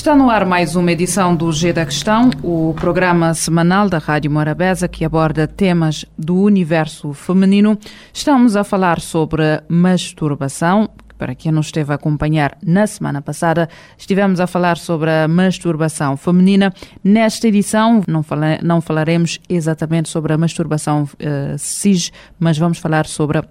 Está 0.00 0.16
no 0.16 0.30
ar 0.30 0.46
mais 0.46 0.76
uma 0.76 0.90
edição 0.90 1.36
do 1.36 1.52
G 1.52 1.74
da 1.74 1.84
Questão, 1.84 2.30
o 2.42 2.74
programa 2.74 3.34
semanal 3.34 3.86
da 3.86 3.98
Rádio 3.98 4.30
Morabeza 4.30 4.88
que 4.88 5.04
aborda 5.04 5.46
temas 5.46 6.06
do 6.16 6.36
universo 6.36 7.12
feminino. 7.12 7.78
Estamos 8.10 8.56
a 8.56 8.64
falar 8.64 8.98
sobre 8.98 9.62
masturbação. 9.68 10.88
Para 11.18 11.34
quem 11.34 11.52
nos 11.52 11.66
esteve 11.66 11.92
a 11.92 11.96
acompanhar 11.96 12.56
na 12.64 12.86
semana 12.86 13.20
passada, 13.20 13.68
estivemos 13.98 14.40
a 14.40 14.46
falar 14.46 14.78
sobre 14.78 15.10
a 15.10 15.28
masturbação 15.28 16.16
feminina. 16.16 16.72
Nesta 17.04 17.46
edição, 17.46 18.02
não, 18.08 18.22
fala, 18.22 18.58
não 18.62 18.80
falaremos 18.80 19.38
exatamente 19.50 20.08
sobre 20.08 20.32
a 20.32 20.38
masturbação 20.38 21.02
uh, 21.02 21.58
cis, 21.58 22.10
mas 22.38 22.56
vamos 22.56 22.78
falar 22.78 23.04
sobre 23.04 23.36
a, 23.36 23.44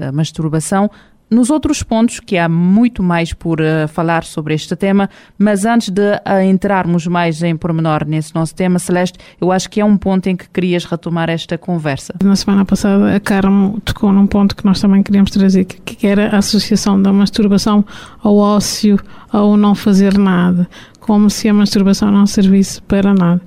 a, 0.00 0.08
a 0.10 0.12
masturbação 0.12 0.88
nos 1.30 1.50
outros 1.50 1.82
pontos, 1.82 2.20
que 2.20 2.36
há 2.36 2.48
muito 2.48 3.02
mais 3.02 3.32
por 3.32 3.60
uh, 3.60 3.86
falar 3.88 4.24
sobre 4.24 4.54
este 4.54 4.74
tema, 4.74 5.08
mas 5.38 5.64
antes 5.64 5.90
de 5.90 6.00
uh, 6.00 6.42
entrarmos 6.44 7.06
mais 7.06 7.42
em 7.42 7.56
pormenor 7.56 8.04
nesse 8.06 8.34
nosso 8.34 8.54
tema, 8.54 8.78
Celeste, 8.78 9.18
eu 9.40 9.52
acho 9.52 9.68
que 9.68 9.80
é 9.80 9.84
um 9.84 9.96
ponto 9.96 10.26
em 10.28 10.36
que 10.36 10.48
querias 10.48 10.84
retomar 10.84 11.28
esta 11.28 11.58
conversa. 11.58 12.14
Na 12.22 12.36
semana 12.36 12.64
passada, 12.64 13.14
a 13.14 13.20
Carmo 13.20 13.80
tocou 13.84 14.12
num 14.12 14.26
ponto 14.26 14.56
que 14.56 14.64
nós 14.64 14.80
também 14.80 15.02
queríamos 15.02 15.30
trazer, 15.30 15.64
que, 15.64 15.96
que 15.96 16.06
era 16.06 16.34
a 16.34 16.38
associação 16.38 17.00
da 17.00 17.12
masturbação 17.12 17.84
ao 18.22 18.36
ócio, 18.36 18.98
ao 19.30 19.56
não 19.56 19.74
fazer 19.74 20.16
nada, 20.16 20.68
como 21.00 21.28
se 21.28 21.48
a 21.48 21.54
masturbação 21.54 22.10
não 22.10 22.26
servisse 22.26 22.80
para 22.82 23.12
nada. 23.12 23.40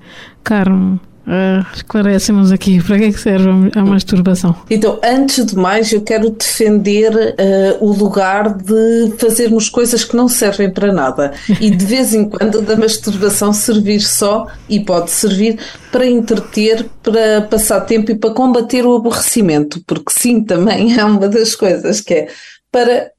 Carmo, 0.44 1.00
Uh, 1.28 2.54
aqui. 2.54 2.82
Para 2.82 2.98
que 2.98 3.04
é 3.06 3.12
que 3.12 3.20
serve 3.20 3.50
a 3.76 3.86
masturbação. 3.86 4.56
Então, 4.70 5.00
antes 5.04 5.46
de 5.46 5.56
mais, 5.56 5.92
eu 5.92 6.02
quero 6.02 6.30
defender 6.32 7.14
uh, 7.14 7.86
o 7.86 7.92
lugar 7.92 8.54
de 8.54 9.14
fazermos 9.18 9.70
coisas 9.70 10.04
que 10.04 10.16
não 10.16 10.28
servem 10.28 10.70
para 10.70 10.92
nada. 10.92 11.34
E 11.60 11.70
de 11.70 11.86
vez 11.86 12.14
em 12.14 12.28
quando 12.28 12.62
da 12.62 12.76
masturbação 12.76 13.54
servir 13.54 14.02
só 14.02 14.48
e 14.68 14.80
pode 14.80 15.12
servir 15.12 15.60
para 15.92 16.06
entreter, 16.06 16.86
para 17.04 17.42
passar 17.50 17.82
tempo 17.82 18.12
e 18.12 18.16
para 18.16 18.34
combater 18.34 18.86
o 18.86 18.96
aborrecimento, 18.96 19.82
porque 19.86 20.12
sim, 20.12 20.44
também 20.44 20.98
é 20.98 21.06
uma 21.06 21.28
das 21.28 21.56
coisas 21.56 22.02
que 22.02 22.14
é. 22.14 22.28
Para 22.72 23.12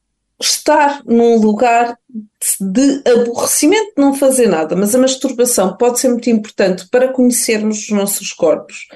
estar 0.46 1.02
num 1.04 1.36
lugar 1.36 1.96
de 2.60 3.02
aborrecimento, 3.10 3.92
não 3.96 4.14
fazer 4.14 4.48
nada, 4.48 4.76
mas 4.76 4.94
a 4.94 4.98
masturbação 4.98 5.76
pode 5.76 6.00
ser 6.00 6.08
muito 6.08 6.28
importante 6.30 6.88
para 6.90 7.12
conhecermos 7.12 7.84
os 7.84 7.90
nossos 7.90 8.32
corpos, 8.32 8.86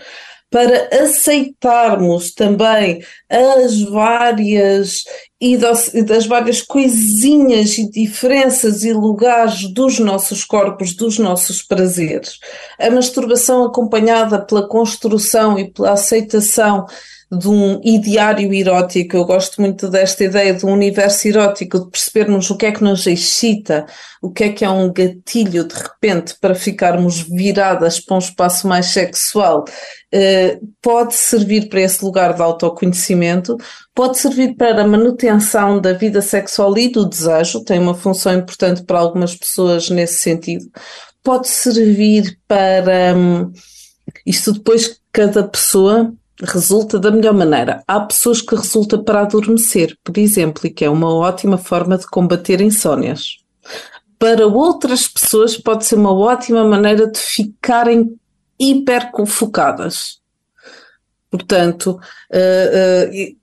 para 0.51 0.89
aceitarmos 1.03 2.33
também 2.33 3.03
as 3.29 3.81
várias 3.83 5.05
e 5.41 5.57
das 5.57 6.27
várias 6.27 6.63
coisinhas 6.63 7.77
e 7.77 7.91
diferenças 7.91 8.85
e 8.85 8.93
lugares 8.93 9.71
dos 9.73 9.99
nossos 9.99 10.45
corpos, 10.45 10.95
dos 10.95 11.19
nossos 11.19 11.63
prazeres. 11.63 12.39
A 12.81 12.89
masturbação 12.91 13.65
acompanhada 13.65 14.41
pela 14.41 14.67
construção 14.67 15.59
e 15.59 15.71
pela 15.71 15.93
aceitação 15.93 16.87
de 17.31 17.49
um 17.49 17.81
ideário 17.83 18.53
erótico. 18.55 19.17
Eu 19.17 19.25
gosto 19.25 19.61
muito 19.61 19.89
desta 19.89 20.25
ideia 20.25 20.55
de 20.55 20.65
um 20.65 20.73
universo 20.73 21.27
erótico, 21.27 21.81
de 21.81 21.91
percebermos 21.91 22.49
o 22.51 22.57
que 22.57 22.67
é 22.67 22.73
que 22.73 22.85
nos 22.85 23.07
excita, 23.07 23.85
o 24.23 24.31
que 24.31 24.45
é 24.45 24.53
que 24.53 24.65
é 24.65 24.71
um 24.71 24.93
gatilho 24.93 25.65
de 25.65 25.75
repente 25.75 26.37
para 26.41 26.55
ficarmos 26.55 27.21
viradas 27.21 27.99
para 27.99 28.15
um 28.15 28.21
espaço 28.21 28.69
mais 28.69 28.87
sexual. 28.87 29.65
Uh, 30.15 30.67
pode 30.81 31.15
servir 31.15 31.69
para 31.69 31.81
esse 31.81 32.05
lugar 32.05 32.33
de 32.33 32.41
autoconhecimento, 32.41 33.57
pode 33.93 34.19
servir 34.19 34.55
para 34.55 34.83
a 34.83 34.87
manutenção 34.87 35.81
da 35.81 35.93
vida 35.93 36.23
sexual 36.23 36.79
e 36.79 36.89
do 36.89 37.05
desejo, 37.05 37.65
tem 37.65 37.81
uma 37.81 37.95
função 37.95 38.35
importante 38.35 38.85
para 38.85 39.01
algumas 39.01 39.35
pessoas 39.35 39.91
nesse 39.91 40.21
sentido. 40.21 40.67
Pode 41.25 41.49
servir 41.49 42.39
para. 42.47 43.17
Um, 43.17 43.53
isto 44.25 44.53
depois 44.53 45.01
cada 45.13 45.43
pessoa 45.43 46.15
resulta 46.43 46.99
da 46.99 47.11
melhor 47.11 47.35
maneira. 47.35 47.83
Há 47.87 48.01
pessoas 48.01 48.41
que 48.41 48.55
resulta 48.55 48.99
para 48.99 49.23
adormecer, 49.23 49.97
por 50.05 50.19
exemplo, 50.19 50.67
e 50.67 50.71
que 50.71 50.85
é 50.85 50.91
uma 50.91 51.13
ótima 51.13 51.57
forma 51.57 51.97
de 51.97 52.07
combater 52.07 52.61
insónias. 52.61 53.39
Para 54.19 54.47
outras 54.47 55.09
pessoas 55.09 55.57
pode 55.57 55.85
ser 55.85 55.97
uma 55.97 56.13
ótima 56.13 56.65
maneira 56.65 57.11
de 57.11 57.19
ficarem 57.19 58.19
hiperfocadas. 58.59 60.21
Portanto, 61.31 62.01
uh, 62.33 63.23
uh, 63.23 63.37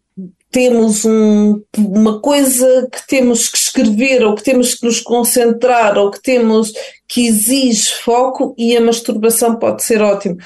temos 0.50 1.04
um, 1.04 1.64
uma 1.78 2.20
coisa 2.20 2.88
que 2.92 3.08
temos 3.08 3.50
que 3.50 3.58
escrever, 3.58 4.24
ou 4.24 4.36
que 4.36 4.44
temos 4.44 4.76
que 4.76 4.86
nos 4.86 5.02
concentrar, 5.02 5.98
ou 5.98 6.12
que 6.12 6.22
temos 6.22 6.72
que 7.08 7.28
exige 7.28 7.92
foco, 7.94 8.54
e 8.58 8.78
a 8.78 8.82
masturbação 8.82 9.56
pode 9.58 9.84
ser 9.84 10.02
ótimo. 10.02 10.38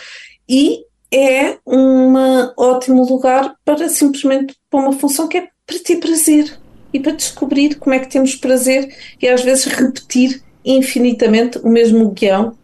E 0.47 0.86
é 1.11 1.57
um 1.65 2.13
ótimo 2.57 3.05
lugar 3.05 3.55
para 3.63 3.89
simplesmente 3.89 4.55
para 4.69 4.79
uma 4.79 4.93
função 4.93 5.27
que 5.27 5.37
é 5.37 5.47
para 5.65 5.79
ter 5.79 5.97
prazer 5.97 6.57
e 6.93 6.99
para 6.99 7.13
descobrir 7.13 7.75
como 7.75 7.93
é 7.93 7.99
que 7.99 8.09
temos 8.09 8.35
prazer 8.35 8.93
e 9.21 9.27
às 9.27 9.41
vezes 9.41 9.65
repetir 9.65 10.41
infinitamente 10.65 11.59
o 11.59 11.69
mesmo 11.69 12.11
guião 12.11 12.55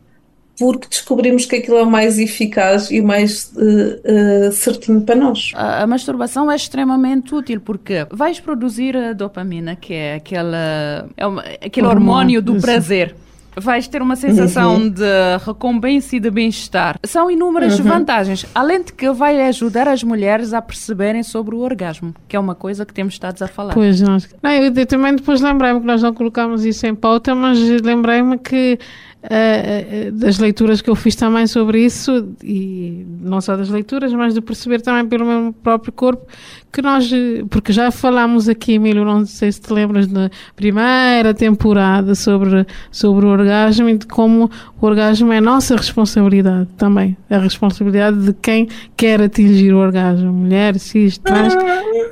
porque 0.57 0.87
descobrimos 0.87 1.45
que 1.45 1.55
aquilo 1.55 1.77
é 1.77 1.83
o 1.83 1.89
mais 1.89 2.19
eficaz 2.19 2.91
e 2.91 3.01
o 3.01 3.03
mais 3.03 3.51
uh, 3.55 4.47
uh, 4.47 4.51
certinho 4.51 5.01
para 5.01 5.15
nós. 5.15 5.51
A, 5.55 5.81
a, 5.81 5.87
masturbação 5.87 6.51
é 6.51 6.55
extremamente 6.55 7.33
útil 7.33 7.59
porque 7.59 8.05
vais 8.11 8.39
produzir 8.39 8.95
a 8.95 9.13
dopamina, 9.13 9.75
que 9.75 9.93
é 9.93 10.15
aquela, 10.15 11.09
é 11.17 11.25
uma, 11.25 11.41
aquele 11.41 11.87
hormônio 11.87 12.41
do 12.41 12.55
prazer 12.61 13.15
vais 13.55 13.87
ter 13.87 14.01
uma 14.01 14.15
sensação 14.15 14.75
uhum. 14.75 14.89
de 14.89 15.37
recompensa 15.45 16.15
e 16.15 16.19
de 16.19 16.29
bem-estar. 16.29 16.97
São 17.03 17.29
inúmeras 17.29 17.79
uhum. 17.79 17.85
vantagens, 17.85 18.45
além 18.53 18.83
de 18.83 18.93
que 18.93 19.11
vai 19.11 19.41
ajudar 19.47 19.87
as 19.87 20.03
mulheres 20.03 20.53
a 20.53 20.61
perceberem 20.61 21.23
sobre 21.23 21.55
o 21.55 21.59
orgasmo, 21.59 22.13
que 22.27 22.35
é 22.35 22.39
uma 22.39 22.55
coisa 22.55 22.85
que 22.85 22.93
temos 22.93 23.13
estado 23.13 23.41
a 23.41 23.47
falar. 23.47 23.73
Pois, 23.73 24.01
nós, 24.01 24.27
não, 24.41 24.51
eu, 24.51 24.73
eu 24.73 24.85
também 24.85 25.15
depois 25.15 25.41
lembrei-me 25.41 25.79
que 25.79 25.85
nós 25.85 26.01
não 26.01 26.13
colocámos 26.13 26.65
isso 26.65 26.85
em 26.85 26.95
pauta, 26.95 27.33
mas 27.35 27.59
lembrei-me 27.81 28.37
que 28.37 28.79
Uh, 29.23 30.11
das 30.11 30.37
leituras 30.37 30.81
que 30.81 30.89
eu 30.89 30.95
fiz 30.95 31.15
também 31.15 31.47
sobre 31.47 31.79
isso, 31.85 32.27
e 32.43 33.05
não 33.21 33.39
só 33.39 33.55
das 33.55 33.69
leituras, 33.69 34.11
mas 34.11 34.33
de 34.33 34.41
perceber 34.41 34.81
também 34.81 35.07
pelo 35.07 35.25
meu 35.25 35.53
próprio 35.53 35.93
corpo, 35.93 36.27
que 36.69 36.81
nós, 36.81 37.09
porque 37.49 37.71
já 37.71 37.89
falámos 37.89 38.49
aqui, 38.49 38.73
Emílio, 38.73 39.05
não 39.05 39.25
sei 39.25 39.49
se 39.49 39.61
te 39.61 39.71
lembras 39.71 40.07
da 40.07 40.29
primeira 40.57 41.33
temporada 41.33 42.15
sobre, 42.15 42.67
sobre 42.91 43.25
o 43.25 43.29
orgasmo 43.29 43.42
e 43.89 43.97
de 43.97 44.07
como 44.07 44.49
o 44.79 44.85
orgasmo 44.85 45.31
é 45.31 45.41
nossa 45.41 45.75
responsabilidade 45.75 46.67
também, 46.77 47.17
a 47.29 47.37
responsabilidade 47.37 48.17
de 48.17 48.33
quem 48.33 48.67
quer 48.95 49.21
atingir 49.21 49.73
o 49.73 49.77
orgasmo, 49.77 50.31
mulher, 50.31 50.77
cis, 50.79 51.17
trans, 51.17 51.53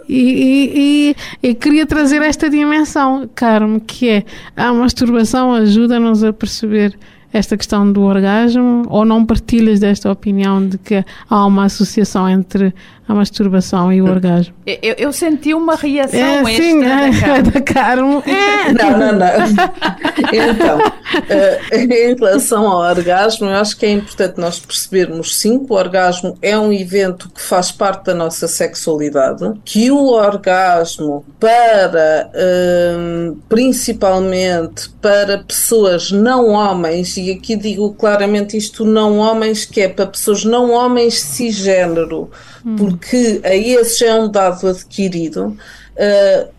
e, 0.07 0.15
e, 0.19 1.15
e, 1.43 1.49
e 1.49 1.55
queria 1.55 1.85
trazer 1.85 2.21
esta 2.21 2.49
dimensão, 2.49 3.29
Carmo, 3.33 3.79
que 3.79 4.09
é 4.09 4.23
a 4.55 4.73
masturbação 4.73 5.53
ajuda-nos 5.53 6.23
a 6.23 6.33
perceber 6.33 6.97
esta 7.33 7.55
questão 7.55 7.91
do 7.91 8.01
orgasmo 8.01 8.83
ou 8.89 9.05
não 9.05 9.25
partilhas 9.25 9.79
desta 9.79 10.11
opinião 10.11 10.65
de 10.65 10.77
que 10.77 11.03
há 11.29 11.45
uma 11.45 11.65
associação 11.65 12.27
entre 12.27 12.73
a 13.11 13.15
masturbação 13.15 13.91
e 13.91 14.01
o 14.01 14.05
orgasmo? 14.05 14.53
Eu, 14.65 14.95
eu 14.97 15.13
senti 15.13 15.53
uma 15.53 15.75
reação 15.75 16.19
é, 16.19 16.45
sim, 16.45 16.83
é, 16.83 17.41
da 17.41 17.61
Carmo. 17.61 18.23
É. 18.25 18.73
Não, 18.73 18.97
não, 18.97 19.11
não. 19.13 19.21
Então, 20.33 20.77
uh, 20.79 21.75
em 21.75 22.15
relação 22.15 22.67
ao 22.67 22.79
orgasmo, 22.79 23.47
eu 23.47 23.55
acho 23.55 23.77
que 23.77 23.85
é 23.85 23.91
importante 23.91 24.39
nós 24.39 24.59
percebermos 24.59 25.39
sim 25.39 25.59
que 25.59 25.71
o 25.71 25.75
orgasmo 25.75 26.37
é 26.41 26.57
um 26.57 26.71
evento 26.71 27.29
que 27.29 27.41
faz 27.41 27.71
parte 27.71 28.05
da 28.05 28.13
nossa 28.13 28.47
sexualidade, 28.47 29.51
que 29.65 29.91
o 29.91 30.05
orgasmo 30.07 31.25
para 31.39 32.29
uh, 32.33 33.35
principalmente 33.49 34.89
para 35.01 35.39
pessoas 35.39 36.11
não 36.11 36.49
homens, 36.49 37.17
e 37.17 37.31
aqui 37.31 37.55
digo 37.55 37.93
claramente 37.93 38.55
isto 38.55 38.85
não 38.85 39.17
homens, 39.17 39.65
que 39.65 39.81
é 39.81 39.87
para 39.87 40.05
pessoas 40.05 40.45
não 40.45 40.71
homens 40.71 41.19
cisgênero, 41.19 42.29
hum. 42.65 42.75
porque 42.75 43.41
a 43.43 43.55
esse 43.55 44.05
é 44.05 44.13
um 44.13 44.29
dado 44.29 44.67
adquirido. 44.67 45.57
Uh, 45.95 46.49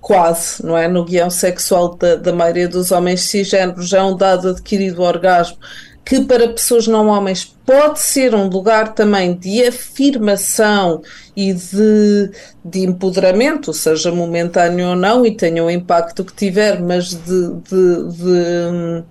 quase, 0.00 0.66
não 0.66 0.76
é? 0.76 0.88
No 0.88 1.04
guião 1.04 1.30
sexual 1.30 1.94
da, 1.94 2.16
da 2.16 2.32
maioria 2.32 2.68
dos 2.68 2.90
homens 2.90 3.20
cisgêneros 3.22 3.88
já 3.88 3.98
é 3.98 4.02
um 4.02 4.16
dado 4.16 4.48
adquirido 4.48 4.98
o 4.98 5.04
orgasmo 5.04 5.56
que 6.04 6.24
para 6.24 6.48
pessoas 6.48 6.86
não 6.86 7.08
homens 7.08 7.44
pode 7.64 8.00
ser 8.00 8.34
um 8.34 8.48
lugar 8.48 8.92
também 8.92 9.34
de 9.34 9.64
afirmação 9.64 11.00
e 11.36 11.52
de, 11.52 12.30
de 12.64 12.80
empoderamento, 12.80 13.72
seja 13.72 14.10
momentâneo 14.10 14.90
ou 14.90 14.96
não, 14.96 15.24
e 15.24 15.36
tenha 15.36 15.62
o 15.64 15.70
impacto 15.70 16.24
que 16.24 16.34
tiver, 16.34 16.80
mas 16.80 17.10
de, 17.10 17.54
de, 17.68 18.08
de 18.10 19.04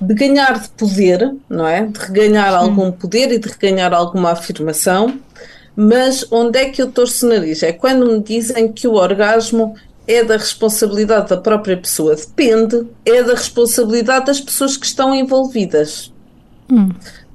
de 0.00 0.14
ganhar 0.14 0.60
de 0.60 0.68
poder, 0.68 1.34
não 1.50 1.66
é? 1.66 1.84
De 1.84 1.98
reganhar 1.98 2.54
algum 2.54 2.92
poder 2.92 3.32
e 3.32 3.38
de 3.38 3.48
reganhar 3.48 3.92
alguma 3.92 4.30
afirmação. 4.30 5.18
Mas 5.80 6.26
onde 6.32 6.58
é 6.58 6.70
que 6.70 6.82
eu 6.82 6.90
torço 6.90 7.24
o 7.24 7.28
nariz? 7.28 7.62
É 7.62 7.72
quando 7.72 8.04
me 8.04 8.20
dizem 8.20 8.72
que 8.72 8.88
o 8.88 8.94
orgasmo 8.94 9.76
é 10.08 10.24
da 10.24 10.36
responsabilidade 10.36 11.28
da 11.28 11.36
própria 11.36 11.76
pessoa. 11.76 12.16
Depende, 12.16 12.84
é 13.04 13.22
da 13.22 13.34
responsabilidade 13.34 14.26
das 14.26 14.40
pessoas 14.40 14.76
que 14.76 14.84
estão 14.84 15.14
envolvidas. 15.14 16.12
Hum. 16.68 16.88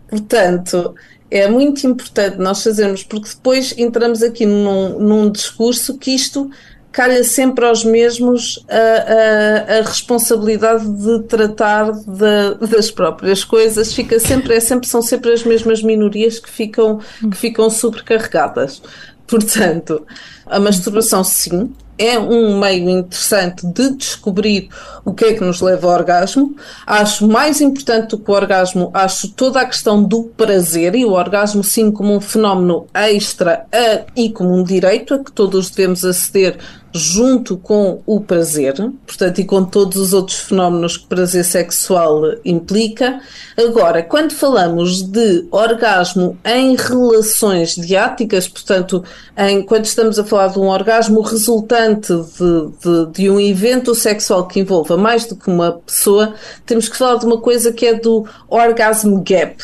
Portanto, 0.09 0.93
é 1.31 1.47
muito 1.47 1.87
importante 1.87 2.37
nós 2.37 2.61
fazermos, 2.61 3.01
porque 3.01 3.29
depois 3.29 3.73
entramos 3.77 4.21
aqui 4.21 4.45
num, 4.45 4.99
num 4.99 5.31
discurso 5.31 5.97
que 5.97 6.11
isto 6.11 6.51
calha 6.93 7.23
sempre 7.23 7.65
aos 7.65 7.83
mesmos 7.83 8.63
a, 8.69 9.73
a, 9.75 9.79
a 9.79 9.81
responsabilidade 9.81 10.87
de 10.87 11.23
tratar 11.23 11.91
de, 11.91 12.67
das 12.67 12.91
próprias 12.91 13.43
coisas, 13.43 13.93
fica 13.93 14.19
sempre, 14.19 14.55
é 14.55 14.59
sempre, 14.59 14.87
são 14.87 15.01
sempre 15.01 15.33
as 15.33 15.43
mesmas 15.43 15.81
minorias 15.81 16.39
que 16.39 16.49
ficam, 16.49 16.99
que 17.19 17.35
ficam 17.35 17.69
sobrecarregadas. 17.69 18.81
Portanto, 19.25 20.05
a 20.45 20.59
masturbação 20.59 21.23
sim, 21.23 21.73
é 21.97 22.17
um 22.17 22.59
meio 22.59 22.89
interessante 22.89 23.65
de 23.67 23.91
descobrir 23.91 24.69
o 25.05 25.13
que 25.13 25.25
é 25.25 25.33
que 25.33 25.43
nos 25.43 25.61
leva 25.61 25.87
ao 25.87 25.93
orgasmo. 25.93 26.55
Acho 26.85 27.27
mais 27.27 27.61
importante 27.61 28.09
do 28.09 28.17
que 28.17 28.31
o 28.31 28.33
orgasmo, 28.33 28.89
acho 28.93 29.29
toda 29.29 29.61
a 29.61 29.65
questão 29.65 30.03
do 30.03 30.23
prazer 30.23 30.95
e 30.95 31.05
o 31.05 31.11
orgasmo 31.11 31.63
sim 31.63 31.91
como 31.91 32.15
um 32.15 32.21
fenómeno 32.21 32.87
extra 32.93 33.65
a, 33.71 34.05
e 34.15 34.31
como 34.31 34.53
um 34.53 34.63
direito 34.63 35.13
a 35.13 35.23
que 35.23 35.31
todos 35.31 35.69
devemos 35.69 36.03
aceder 36.03 36.57
junto 36.93 37.57
com 37.57 38.01
o 38.05 38.21
prazer, 38.21 38.75
portanto, 39.05 39.39
e 39.39 39.45
com 39.45 39.65
todos 39.65 39.97
os 39.97 40.13
outros 40.13 40.39
fenómenos 40.39 40.95
que 40.95 41.07
prazer 41.07 41.43
sexual 41.43 42.21
implica. 42.45 43.19
Agora, 43.57 44.03
quando 44.03 44.31
falamos 44.31 45.01
de 45.01 45.45
orgasmo 45.49 46.37
em 46.45 46.75
relações 46.75 47.75
diáticas, 47.75 48.47
portanto, 48.47 49.03
em, 49.35 49.63
quando 49.63 49.85
estamos 49.85 50.19
a 50.19 50.23
falar 50.23 50.49
de 50.49 50.59
um 50.59 50.67
orgasmo 50.67 51.21
resultante 51.21 52.13
de, 52.13 52.71
de, 52.83 53.11
de 53.11 53.29
um 53.29 53.39
evento 53.39 53.95
sexual 53.95 54.47
que 54.47 54.59
envolva 54.59 54.95
mais 54.95 55.25
do 55.25 55.35
que 55.35 55.49
uma 55.49 55.71
pessoa, 55.71 56.35
temos 56.65 56.87
que 56.87 56.97
falar 56.97 57.17
de 57.17 57.25
uma 57.25 57.39
coisa 57.39 57.73
que 57.73 57.87
é 57.87 57.95
do 57.95 58.27
orgasm 58.47 59.15
gap, 59.23 59.55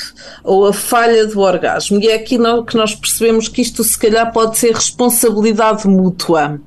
ou 0.44 0.66
a 0.66 0.74
falha 0.74 1.28
do 1.28 1.40
orgasmo. 1.40 2.00
E 2.02 2.08
é 2.08 2.16
aqui 2.16 2.40
que 2.68 2.78
nós 2.78 2.96
percebemos 2.96 3.48
que 3.48 3.62
isto, 3.62 3.84
se 3.84 3.98
calhar, 4.00 4.32
pode 4.32 4.58
ser 4.58 4.74
responsabilidade 4.74 5.88
mútua. 5.88 6.60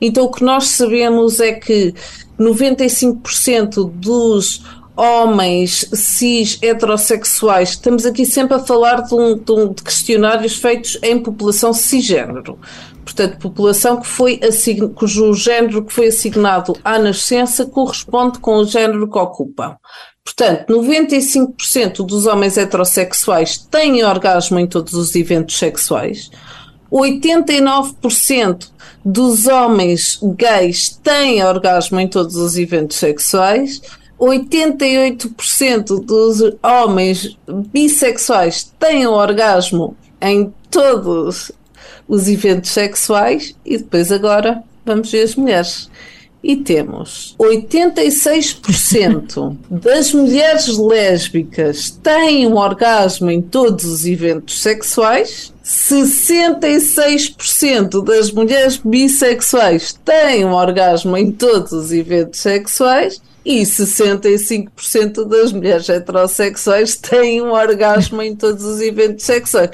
Então, 0.00 0.24
o 0.24 0.30
que 0.30 0.44
nós 0.44 0.68
sabemos 0.68 1.40
é 1.40 1.52
que 1.52 1.94
95% 2.38 3.90
dos 3.90 4.62
homens 4.96 5.88
cis 5.92 6.58
heterossexuais, 6.60 7.70
estamos 7.70 8.04
aqui 8.04 8.26
sempre 8.26 8.56
a 8.56 8.58
falar 8.58 9.02
de, 9.02 9.14
um, 9.14 9.36
de, 9.36 9.52
um, 9.52 9.72
de 9.72 9.82
questionários 9.82 10.56
feitos 10.56 10.98
em 11.02 11.22
população 11.22 11.72
cisgênero. 11.72 12.58
Portanto, 13.04 13.38
população 13.38 14.00
que 14.00 14.06
foi 14.06 14.40
assign... 14.42 14.88
cujo 14.88 15.32
género 15.34 15.84
que 15.84 15.92
foi 15.92 16.08
assignado 16.08 16.76
à 16.84 16.98
nascença 16.98 17.64
corresponde 17.64 18.40
com 18.40 18.56
o 18.56 18.66
género 18.66 19.08
que 19.08 19.18
ocupam. 19.18 19.76
Portanto, 20.24 20.74
95% 20.74 22.04
dos 22.04 22.26
homens 22.26 22.58
heterossexuais 22.58 23.56
têm 23.56 24.04
orgasmo 24.04 24.58
em 24.58 24.66
todos 24.66 24.94
os 24.94 25.14
eventos 25.14 25.56
sexuais. 25.56 26.30
89% 26.92 28.68
dos 29.04 29.46
homens 29.46 30.18
gays 30.36 30.98
têm 31.02 31.42
orgasmo 31.44 32.00
em 32.00 32.08
todos 32.08 32.36
os 32.36 32.56
eventos 32.56 32.96
sexuais. 32.96 33.80
88% 34.18 36.04
dos 36.04 36.40
homens 36.62 37.38
bissexuais 37.72 38.72
têm 38.78 39.06
orgasmo 39.06 39.96
em 40.20 40.52
todos 40.70 41.52
os 42.08 42.28
eventos 42.28 42.70
sexuais 42.70 43.54
e 43.64 43.78
depois 43.78 44.10
agora 44.10 44.62
vamos 44.84 45.10
ver 45.10 45.22
as 45.22 45.36
mulheres. 45.36 45.88
E 46.42 46.56
temos 46.56 47.36
86% 47.38 49.54
das 49.68 50.12
mulheres 50.12 50.78
lésbicas 50.78 51.90
têm 51.90 52.46
um 52.46 52.56
orgasmo 52.56 53.30
em 53.30 53.42
todos 53.42 53.84
os 53.84 54.06
eventos 54.06 54.58
sexuais 54.60 55.52
66% 55.68 58.02
das 58.02 58.32
mulheres 58.32 58.78
bissexuais 58.78 59.92
têm 60.04 60.44
um 60.44 60.52
orgasmo 60.52 61.16
em 61.16 61.30
todos 61.30 61.70
os 61.72 61.92
eventos 61.92 62.40
sexuais 62.40 63.22
e 63.44 63.62
65% 63.62 65.24
das 65.24 65.52
mulheres 65.52 65.88
heterossexuais 65.88 66.96
têm 66.96 67.40
um 67.42 67.52
orgasmo 67.52 68.20
em 68.22 68.34
todos 68.34 68.64
os 68.64 68.80
eventos 68.80 69.24
sexuais. 69.24 69.70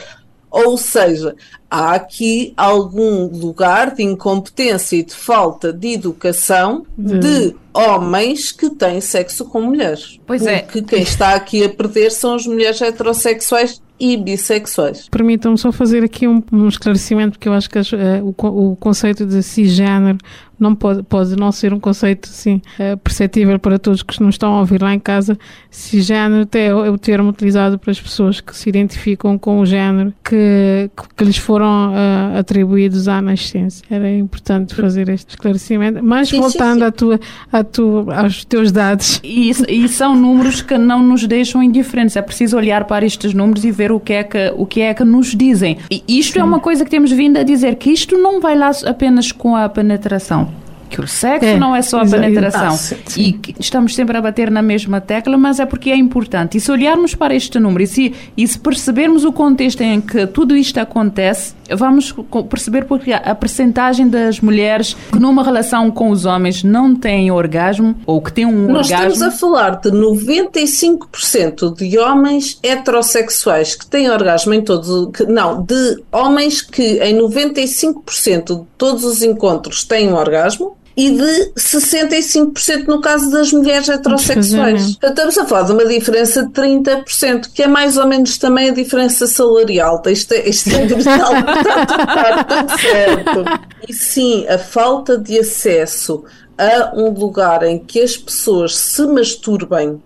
Ou 0.54 0.76
seja, 0.78 1.34
há 1.68 1.94
aqui 1.94 2.54
algum 2.56 3.26
lugar 3.26 3.92
de 3.92 4.04
incompetência 4.04 4.94
e 4.94 5.02
de 5.02 5.12
falta 5.12 5.72
de 5.72 5.94
educação 5.94 6.86
de, 6.96 7.18
de 7.18 7.56
homens 7.72 8.52
que 8.52 8.70
têm 8.70 9.00
sexo 9.00 9.46
com 9.46 9.62
mulheres. 9.62 10.20
Pois 10.24 10.46
é. 10.46 10.60
Porque 10.60 10.82
quem 10.82 11.02
está 11.02 11.34
aqui 11.34 11.64
a 11.64 11.68
perder 11.68 12.12
são 12.12 12.36
as 12.36 12.46
mulheres 12.46 12.80
heterossexuais 12.80 13.82
e 13.98 14.16
bissexuais. 14.16 15.08
Permitam-me 15.08 15.58
só 15.58 15.72
fazer 15.72 16.04
aqui 16.04 16.28
um, 16.28 16.40
um, 16.52 16.68
esclarecimento, 16.68 17.32
porque 17.32 17.48
eu 17.48 17.52
acho 17.52 17.68
que 17.68 17.78
as, 17.78 17.90
uh, 17.90 17.96
o, 18.22 18.72
o, 18.72 18.76
conceito 18.76 19.26
de 19.26 19.42
cisgênero 19.42 20.18
não 20.64 20.74
pode, 20.74 21.02
pode 21.02 21.36
não 21.36 21.52
ser 21.52 21.72
um 21.72 21.78
conceito 21.78 22.28
assim, 22.28 22.60
perceptível 23.02 23.58
para 23.58 23.78
todos 23.78 24.02
que 24.02 24.20
nos 24.22 24.34
estão 24.34 24.54
a 24.54 24.60
ouvir 24.60 24.82
lá 24.82 24.94
em 24.94 24.98
casa. 24.98 25.38
Cisgênero 25.70 26.48
é, 26.54 26.66
é 26.66 26.90
o 26.90 26.98
termo 26.98 27.30
utilizado 27.30 27.78
para 27.78 27.90
as 27.90 28.00
pessoas 28.00 28.40
que 28.40 28.56
se 28.56 28.68
identificam 28.68 29.38
com 29.38 29.60
o 29.60 29.66
género 29.66 30.12
que, 30.24 30.90
que 31.16 31.24
lhes 31.24 31.36
foram 31.36 31.92
uh, 31.92 32.38
atribuídos 32.38 33.08
à 33.08 33.20
nascença. 33.20 33.82
Era 33.90 34.10
importante 34.10 34.74
fazer 34.74 35.08
este 35.08 35.30
esclarecimento. 35.30 36.02
Mas 36.02 36.28
sim, 36.28 36.40
voltando 36.40 36.74
sim, 36.74 36.80
sim. 36.80 36.84
À 36.84 36.92
tua, 36.92 37.20
à 37.52 37.64
tua, 37.64 38.16
aos 38.16 38.44
teus 38.44 38.72
dados. 38.72 39.20
E, 39.22 39.50
e 39.68 39.88
são 39.88 40.16
números 40.16 40.62
que 40.62 40.78
não 40.78 41.02
nos 41.02 41.26
deixam 41.26 41.62
indiferentes. 41.62 42.16
É 42.16 42.22
preciso 42.22 42.56
olhar 42.56 42.84
para 42.84 43.04
estes 43.04 43.34
números 43.34 43.64
e 43.64 43.70
ver 43.70 43.92
o 43.92 44.00
que 44.00 44.12
é 44.14 44.24
que, 44.24 44.52
o 44.56 44.66
que, 44.66 44.80
é 44.80 44.94
que 44.94 45.04
nos 45.04 45.34
dizem. 45.34 45.78
E 45.90 46.02
isto 46.08 46.38
é 46.38 46.44
uma 46.44 46.60
coisa 46.60 46.84
que 46.84 46.90
temos 46.90 47.12
vindo 47.12 47.36
a 47.36 47.42
dizer, 47.42 47.76
que 47.76 47.90
isto 47.90 48.16
não 48.16 48.40
vai 48.40 48.56
lá 48.56 48.70
apenas 48.86 49.30
com 49.32 49.54
a 49.54 49.68
penetração 49.68 50.48
que 50.94 51.00
o 51.00 51.08
sexo 51.08 51.44
é, 51.44 51.56
não 51.58 51.74
é 51.74 51.82
só 51.82 52.02
a 52.02 52.06
penetração. 52.06 52.72
Ah, 52.72 52.78
e 53.16 53.36
estamos 53.58 53.96
sempre 53.96 54.16
a 54.16 54.22
bater 54.22 54.48
na 54.48 54.62
mesma 54.62 55.00
tecla, 55.00 55.36
mas 55.36 55.58
é 55.58 55.66
porque 55.66 55.90
é 55.90 55.96
importante. 55.96 56.56
E 56.56 56.60
se 56.60 56.70
olharmos 56.70 57.16
para 57.16 57.34
este 57.34 57.58
número 57.58 57.82
e 57.82 57.86
se, 57.88 58.14
e 58.36 58.46
se 58.46 58.56
percebermos 58.56 59.24
o 59.24 59.32
contexto 59.32 59.80
em 59.80 60.00
que 60.00 60.24
tudo 60.28 60.56
isto 60.56 60.78
acontece, 60.78 61.52
vamos 61.68 62.14
perceber 62.48 62.84
porque 62.84 63.12
a 63.12 63.34
percentagem 63.34 64.08
das 64.08 64.38
mulheres 64.40 64.96
que 65.10 65.18
numa 65.18 65.42
relação 65.42 65.90
com 65.90 66.10
os 66.10 66.24
homens 66.26 66.62
não 66.62 66.94
têm 66.94 67.28
orgasmo 67.32 67.96
ou 68.06 68.22
que 68.22 68.32
têm 68.32 68.46
um 68.46 68.68
Nós 68.68 68.86
orgasmo... 68.86 69.08
Nós 69.08 69.14
estamos 69.14 69.22
a 69.22 69.30
falar 69.36 69.80
de 69.80 69.90
95% 69.90 71.74
de 71.74 71.98
homens 71.98 72.60
heterossexuais 72.62 73.74
que 73.74 73.86
têm 73.86 74.08
orgasmo 74.08 74.54
em 74.54 74.62
todos... 74.62 75.10
Que, 75.12 75.24
não, 75.24 75.60
de 75.60 76.00
homens 76.12 76.62
que 76.62 77.02
em 77.02 77.18
95% 77.18 78.60
de 78.60 78.66
todos 78.78 79.02
os 79.02 79.24
encontros 79.24 79.82
têm 79.82 80.12
um 80.12 80.14
orgasmo 80.14 80.76
e 80.96 81.10
de 81.10 81.52
65% 81.56 82.86
no 82.86 83.00
caso 83.00 83.30
das 83.30 83.52
mulheres 83.52 83.88
heterossexuais. 83.88 84.96
Estamos 85.02 85.38
a 85.38 85.44
falar 85.44 85.62
de 85.62 85.72
uma 85.72 85.86
diferença 85.86 86.44
de 86.44 86.50
30%, 86.50 87.50
que 87.52 87.62
é 87.62 87.66
mais 87.66 87.96
ou 87.96 88.06
menos 88.06 88.38
também 88.38 88.70
a 88.70 88.72
diferença 88.72 89.26
salarial. 89.26 90.02
Isto 90.06 90.34
é, 90.34 90.48
isto 90.48 90.70
é 90.70 90.86
brutal, 90.86 91.32
está 91.34 92.44
tudo 92.44 92.78
certo. 92.78 93.44
E 93.88 93.92
sim, 93.92 94.46
a 94.48 94.58
falta 94.58 95.18
de 95.18 95.38
acesso 95.38 96.24
a 96.56 96.92
um 96.94 97.10
lugar 97.10 97.64
em 97.64 97.78
que 97.78 98.00
as 98.00 98.16
pessoas 98.16 98.76
se 98.76 99.04
masturbem 99.06 100.00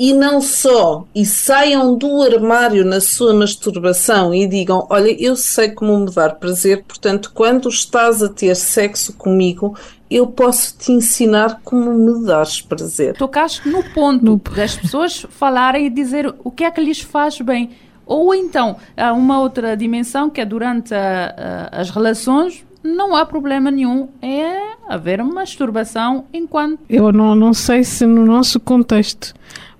e 0.00 0.14
não 0.14 0.40
só, 0.40 1.04
e 1.14 1.26
saiam 1.26 1.94
do 1.94 2.22
armário 2.22 2.86
na 2.86 3.02
sua 3.02 3.34
masturbação 3.34 4.34
e 4.34 4.46
digam: 4.46 4.86
Olha, 4.88 5.14
eu 5.22 5.36
sei 5.36 5.72
como 5.72 5.98
me 5.98 6.10
dar 6.10 6.36
prazer, 6.36 6.84
portanto, 6.84 7.30
quando 7.34 7.68
estás 7.68 8.22
a 8.22 8.30
ter 8.30 8.56
sexo 8.56 9.12
comigo, 9.12 9.76
eu 10.10 10.26
posso 10.26 10.74
te 10.78 10.90
ensinar 10.90 11.60
como 11.62 11.92
me 11.92 12.24
dares 12.24 12.62
prazer. 12.62 13.14
Tocaste 13.14 13.68
no 13.68 13.84
ponto 13.92 14.24
no... 14.24 14.40
das 14.56 14.74
pessoas 14.74 15.26
falarem 15.28 15.84
e 15.84 15.90
dizer 15.90 16.34
o 16.42 16.50
que 16.50 16.64
é 16.64 16.70
que 16.70 16.80
lhes 16.80 17.02
faz 17.02 17.38
bem. 17.38 17.68
Ou 18.06 18.34
então, 18.34 18.76
há 18.96 19.12
uma 19.12 19.38
outra 19.38 19.76
dimensão 19.76 20.30
que 20.30 20.40
é 20.40 20.46
durante 20.46 20.94
a, 20.94 21.68
a, 21.72 21.80
as 21.80 21.90
relações, 21.90 22.64
não 22.82 23.14
há 23.14 23.26
problema 23.26 23.70
nenhum. 23.70 24.08
É 24.22 24.70
haver 24.88 25.22
masturbação 25.22 26.24
enquanto. 26.32 26.80
Eu 26.88 27.12
não, 27.12 27.34
não 27.34 27.52
sei 27.52 27.84
se 27.84 28.06
no 28.06 28.24
nosso 28.24 28.58
contexto 28.58 29.34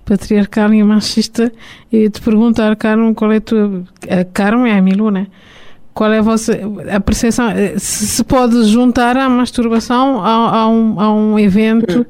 patriarcal 0.05 0.73
e 0.73 0.83
machista. 0.83 1.51
E 1.91 2.09
te 2.09 2.21
perguntar, 2.21 2.75
Carmen, 2.75 3.13
qual 3.13 3.31
é 3.31 3.37
a 3.37 3.41
tua. 3.41 3.83
A 4.09 4.23
Carmen 4.25 4.71
é 4.71 4.77
a 4.77 4.81
Milu, 4.81 5.09
né? 5.11 5.27
Qual 5.93 6.11
é 6.11 6.19
a 6.19 6.21
vossa 6.21 6.57
a 6.89 6.99
percepção? 6.99 7.49
Eh, 7.49 7.77
se, 7.77 8.07
se 8.07 8.23
pode 8.23 8.63
juntar 8.65 9.17
a 9.17 9.27
masturbação 9.29 10.21
a, 10.23 10.59
a, 10.61 10.67
um, 10.67 10.99
a 10.99 11.13
um 11.13 11.37
evento, 11.37 12.05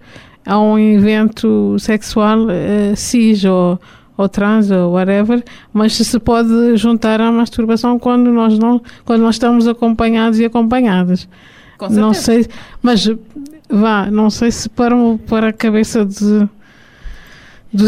a 0.46 0.60
um 0.60 0.78
evento 0.78 1.78
sexual 1.80 2.46
uh, 2.46 2.96
cis 2.96 3.44
ou, 3.44 3.80
ou 4.16 4.30
trans 4.30 4.70
ou 4.70 4.92
whatever, 4.92 5.44
mas 5.74 5.96
se 5.96 6.06
se 6.06 6.20
pode 6.20 6.78
juntar 6.78 7.20
a 7.20 7.32
masturbação 7.32 7.98
quando 7.98 8.32
nós 8.32 8.58
não, 8.60 8.80
quando 9.04 9.22
nós 9.22 9.36
estamos 9.36 9.68
acompanhados 9.68 10.40
e 10.40 10.46
acompanhadas. 10.46 11.28
não 11.90 12.14
sei, 12.14 12.46
mas 12.84 13.10
vá, 13.68 14.12
não 14.12 14.30
sei 14.30 14.52
se 14.52 14.70
para, 14.70 14.96
para 15.28 15.48
a 15.48 15.54
cabeça 15.54 16.06
de 16.06 16.48
do, 17.74 17.86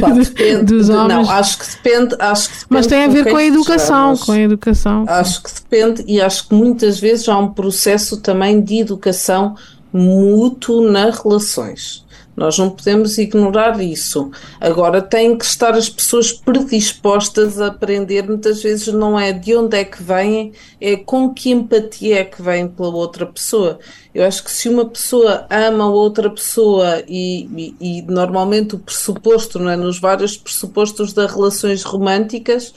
Pá, 0.00 0.10
depende, 0.10 0.64
dos 0.64 0.88
homens. 0.88 1.26
Não, 1.26 1.30
acho 1.30 1.58
que 1.58 1.66
depende. 1.70 2.16
Acho 2.18 2.48
que 2.48 2.54
depende 2.54 2.66
Mas 2.68 2.86
tem 2.86 3.04
a 3.04 3.08
ver 3.08 3.30
com 3.30 3.36
a 3.36 3.44
educação, 3.44 4.16
com 4.16 4.32
a 4.32 4.40
educação. 4.40 5.04
Acho 5.08 5.42
que 5.42 5.50
depende 5.54 6.04
e 6.06 6.20
acho 6.20 6.48
que 6.48 6.54
muitas 6.54 7.00
vezes 7.00 7.28
há 7.28 7.38
um 7.38 7.48
processo 7.48 8.18
também 8.18 8.60
de 8.60 8.80
educação 8.80 9.56
mútuo 9.92 10.82
nas 10.90 11.18
relações. 11.18 12.04
Nós 12.34 12.58
não 12.58 12.70
podemos 12.70 13.18
ignorar 13.18 13.78
isso. 13.80 14.30
Agora, 14.60 15.02
têm 15.02 15.36
que 15.36 15.44
estar 15.44 15.74
as 15.74 15.88
pessoas 15.88 16.32
predispostas 16.32 17.60
a 17.60 17.66
aprender. 17.66 18.26
Muitas 18.26 18.62
vezes 18.62 18.88
não 18.88 19.18
é 19.18 19.32
de 19.32 19.54
onde 19.54 19.76
é 19.76 19.84
que 19.84 20.02
vêm, 20.02 20.52
é 20.80 20.96
com 20.96 21.32
que 21.32 21.50
empatia 21.50 22.20
é 22.20 22.24
que 22.24 22.40
vem 22.40 22.66
pela 22.68 22.94
outra 22.94 23.26
pessoa. 23.26 23.78
Eu 24.14 24.24
acho 24.24 24.42
que 24.42 24.50
se 24.50 24.68
uma 24.68 24.86
pessoa 24.86 25.46
ama 25.50 25.90
outra 25.90 26.30
pessoa 26.30 27.02
e, 27.06 27.74
e, 27.80 27.98
e 27.98 28.02
normalmente 28.02 28.74
o 28.74 28.78
pressuposto, 28.78 29.58
não 29.58 29.70
é? 29.70 29.76
nos 29.76 29.98
vários 29.98 30.36
pressupostos 30.36 31.12
das 31.12 31.32
relações 31.32 31.82
românticas, 31.82 32.74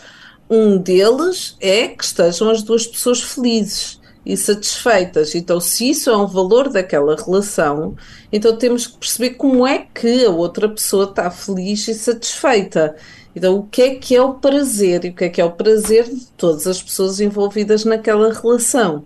um 0.49 0.77
deles 0.77 1.57
é 1.59 1.87
que 1.87 2.03
estejam 2.03 2.49
as 2.49 2.61
duas 2.61 2.85
pessoas 2.85 3.21
felizes 3.21 3.99
e 4.25 4.35
satisfeitas. 4.35 5.35
Então, 5.35 5.59
se 5.59 5.89
isso 5.89 6.09
é 6.09 6.17
um 6.17 6.25
valor 6.25 6.69
daquela 6.69 7.15
relação, 7.15 7.95
então 8.31 8.57
temos 8.57 8.87
que 8.87 8.97
perceber 8.97 9.31
como 9.31 9.67
é 9.67 9.85
que 9.93 10.25
a 10.25 10.31
outra 10.31 10.67
pessoa 10.67 11.05
está 11.05 11.29
feliz 11.29 11.87
e 11.87 11.93
satisfeita. 11.93 12.95
Então, 13.35 13.57
o 13.57 13.63
que 13.63 13.81
é 13.81 13.95
que 13.95 14.15
é 14.15 14.21
o 14.21 14.35
prazer 14.35 15.05
e 15.05 15.09
o 15.09 15.13
que 15.13 15.25
é 15.25 15.29
que 15.29 15.41
é 15.41 15.45
o 15.45 15.51
prazer 15.51 16.05
de 16.05 16.25
todas 16.37 16.65
as 16.65 16.81
pessoas 16.81 17.19
envolvidas 17.19 17.85
naquela 17.85 18.33
relação? 18.33 19.05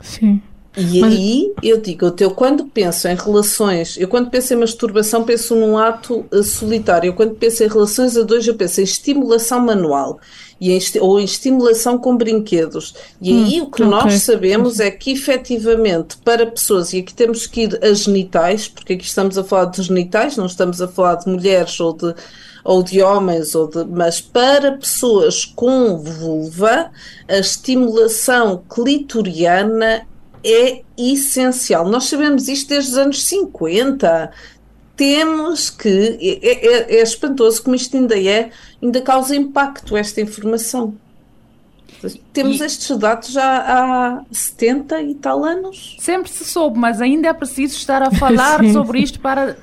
Sim. 0.00 0.40
E 0.76 1.00
Mas... 1.00 1.12
aí 1.12 1.52
eu 1.62 1.80
digo, 1.80 2.14
eu 2.20 2.30
quando 2.30 2.66
penso 2.66 3.08
em 3.08 3.14
relações, 3.14 3.96
eu 3.96 4.06
quando 4.06 4.30
penso 4.30 4.54
em 4.54 4.58
masturbação 4.58 5.24
penso 5.24 5.56
num 5.56 5.76
ato 5.76 6.24
uh, 6.30 6.42
solitário, 6.42 7.08
eu 7.08 7.14
quando 7.14 7.34
penso 7.34 7.64
em 7.64 7.68
relações 7.68 8.16
a 8.16 8.22
dois 8.22 8.46
eu 8.46 8.54
penso 8.54 8.80
em 8.80 8.84
estimulação 8.84 9.60
manual 9.60 10.20
e 10.60 10.70
em, 10.72 10.80
ou 11.00 11.18
em 11.18 11.24
estimulação 11.24 11.98
com 11.98 12.16
brinquedos. 12.16 12.94
E 13.20 13.32
aí 13.32 13.60
hum, 13.60 13.64
o 13.64 13.70
que 13.70 13.82
okay. 13.82 13.86
nós 13.86 14.22
sabemos 14.22 14.80
é 14.80 14.90
que 14.90 15.12
efetivamente 15.12 16.16
para 16.24 16.46
pessoas, 16.46 16.92
e 16.92 16.98
aqui 16.98 17.14
temos 17.14 17.46
que 17.46 17.62
ir 17.62 17.78
a 17.82 17.92
genitais, 17.92 18.68
porque 18.68 18.92
aqui 18.92 19.04
estamos 19.04 19.38
a 19.38 19.44
falar 19.44 19.66
de 19.66 19.82
genitais, 19.82 20.36
não 20.36 20.46
estamos 20.46 20.80
a 20.82 20.88
falar 20.88 21.16
de 21.16 21.28
mulheres 21.28 21.78
ou 21.80 21.92
de 21.92 22.14
ou 22.64 22.82
de 22.82 23.00
homens, 23.00 23.54
ou 23.54 23.66
de, 23.66 23.82
mas 23.84 24.20
para 24.20 24.72
pessoas 24.72 25.44
com 25.44 25.96
vulva, 25.96 26.90
a 27.26 27.38
estimulação 27.38 28.62
clitoriana 28.68 30.06
é 30.44 30.82
essencial. 30.96 31.88
Nós 31.88 32.04
sabemos 32.04 32.48
isto 32.48 32.68
desde 32.68 32.92
os 32.92 32.98
anos 32.98 33.22
50. 33.24 34.30
Temos 34.96 35.70
que. 35.70 36.18
É, 36.42 36.66
é, 36.66 36.96
é 36.98 37.02
espantoso 37.02 37.62
como 37.62 37.76
isto 37.76 37.96
ainda 37.96 38.20
é, 38.20 38.50
ainda 38.82 39.00
causa 39.00 39.36
impacto, 39.36 39.96
esta 39.96 40.20
informação. 40.20 40.94
Temos 42.32 42.60
e... 42.60 42.64
estes 42.64 42.96
dados 42.96 43.30
já 43.30 43.58
há 43.58 44.22
70 44.30 45.02
e 45.02 45.14
tal 45.14 45.44
anos. 45.44 45.96
Sempre 45.98 46.30
se 46.30 46.44
soube, 46.44 46.78
mas 46.78 47.00
ainda 47.00 47.28
é 47.28 47.32
preciso 47.32 47.76
estar 47.76 48.02
a 48.02 48.10
falar 48.10 48.64
sobre 48.72 49.00
isto 49.00 49.18
para 49.18 49.56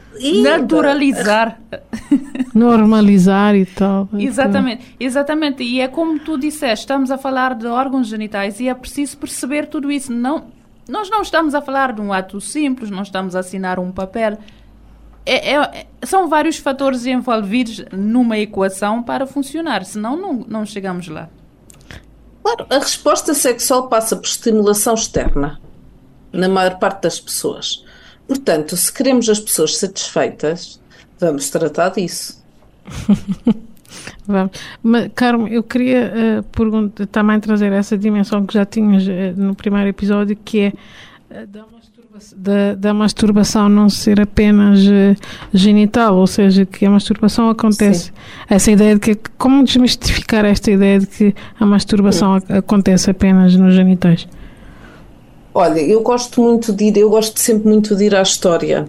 naturalizar. 0.43 1.59
Normalizar 2.53 3.55
e 3.55 3.65
tal. 3.65 4.09
Exatamente, 4.17 4.95
exatamente. 4.99 5.63
E 5.63 5.79
é 5.79 5.87
como 5.87 6.19
tu 6.19 6.37
disseste, 6.37 6.83
estamos 6.83 7.09
a 7.11 7.17
falar 7.17 7.55
de 7.55 7.67
órgãos 7.67 8.07
genitais 8.07 8.59
e 8.59 8.67
é 8.67 8.73
preciso 8.73 9.17
perceber 9.17 9.67
tudo 9.67 9.91
isso. 9.91 10.11
Não, 10.11 10.45
nós 10.87 11.09
não 11.09 11.21
estamos 11.21 11.55
a 11.55 11.61
falar 11.61 11.93
de 11.93 12.01
um 12.01 12.13
ato 12.13 12.39
simples, 12.39 12.89
não 12.89 13.01
estamos 13.01 13.35
a 13.35 13.39
assinar 13.39 13.79
um 13.79 13.91
papel. 13.91 14.37
É, 15.25 15.53
é, 15.55 15.87
são 16.03 16.29
vários 16.29 16.57
fatores 16.57 17.05
envolvidos 17.05 17.83
numa 17.91 18.37
equação 18.37 19.01
para 19.01 19.25
funcionar, 19.25 19.83
senão 19.83 20.15
não, 20.15 20.33
não 20.47 20.65
chegamos 20.65 21.07
lá. 21.07 21.29
Claro, 22.43 22.67
a 22.69 22.77
resposta 22.77 23.33
sexual 23.33 23.87
passa 23.87 24.15
por 24.15 24.25
estimulação 24.25 24.93
externa, 24.93 25.59
na 26.31 26.47
maior 26.47 26.77
parte 26.77 27.01
das 27.01 27.19
pessoas. 27.19 27.83
Portanto, 28.27 28.77
se 28.77 28.93
queremos 28.93 29.27
as 29.29 29.39
pessoas 29.39 29.77
satisfeitas, 29.77 30.79
vamos 31.19 31.49
tratar 31.49 31.89
disso. 31.89 32.43
Vamos. 34.27 34.51
Mas, 34.81 35.09
Carmo, 35.13 35.47
eu 35.47 35.63
queria 35.63 36.13
uh, 36.39 36.43
perguntar, 36.43 37.05
também 37.07 37.39
trazer 37.39 37.71
essa 37.71 37.97
dimensão 37.97 38.45
que 38.45 38.53
já 38.53 38.65
tinhas 38.65 39.07
uh, 39.07 39.11
no 39.39 39.55
primeiro 39.55 39.89
episódio, 39.89 40.37
que 40.43 40.59
é 40.59 40.73
uh, 41.31 41.47
da, 41.47 41.65
masturbação, 41.71 42.37
da, 42.39 42.75
da, 42.75 42.93
masturbação 42.93 43.69
não 43.69 43.89
ser 43.89 44.19
apenas 44.21 44.79
genital, 45.53 46.15
ou 46.15 46.27
seja, 46.27 46.65
que 46.65 46.85
a 46.85 46.89
masturbação 46.89 47.49
acontece. 47.49 48.05
Sim. 48.05 48.11
Essa 48.49 48.71
ideia 48.71 48.95
de 48.95 49.01
que. 49.01 49.15
Como 49.37 49.63
desmistificar 49.63 50.45
esta 50.45 50.71
ideia 50.71 50.99
de 50.99 51.07
que 51.07 51.35
a 51.59 51.65
masturbação 51.65 52.39
Sim. 52.39 52.53
acontece 52.53 53.11
apenas 53.11 53.55
nos 53.55 53.73
genitais? 53.73 54.27
Olha, 55.57 55.79
eu 55.79 56.01
gosto 56.01 56.41
muito 56.41 56.73
de 56.73 56.83
ir, 56.83 56.97
eu 56.97 57.09
gosto 57.09 57.39
sempre 57.39 57.69
muito 57.69 57.95
de 57.95 58.03
ir 58.03 58.13
à 58.13 58.21
história. 58.21 58.85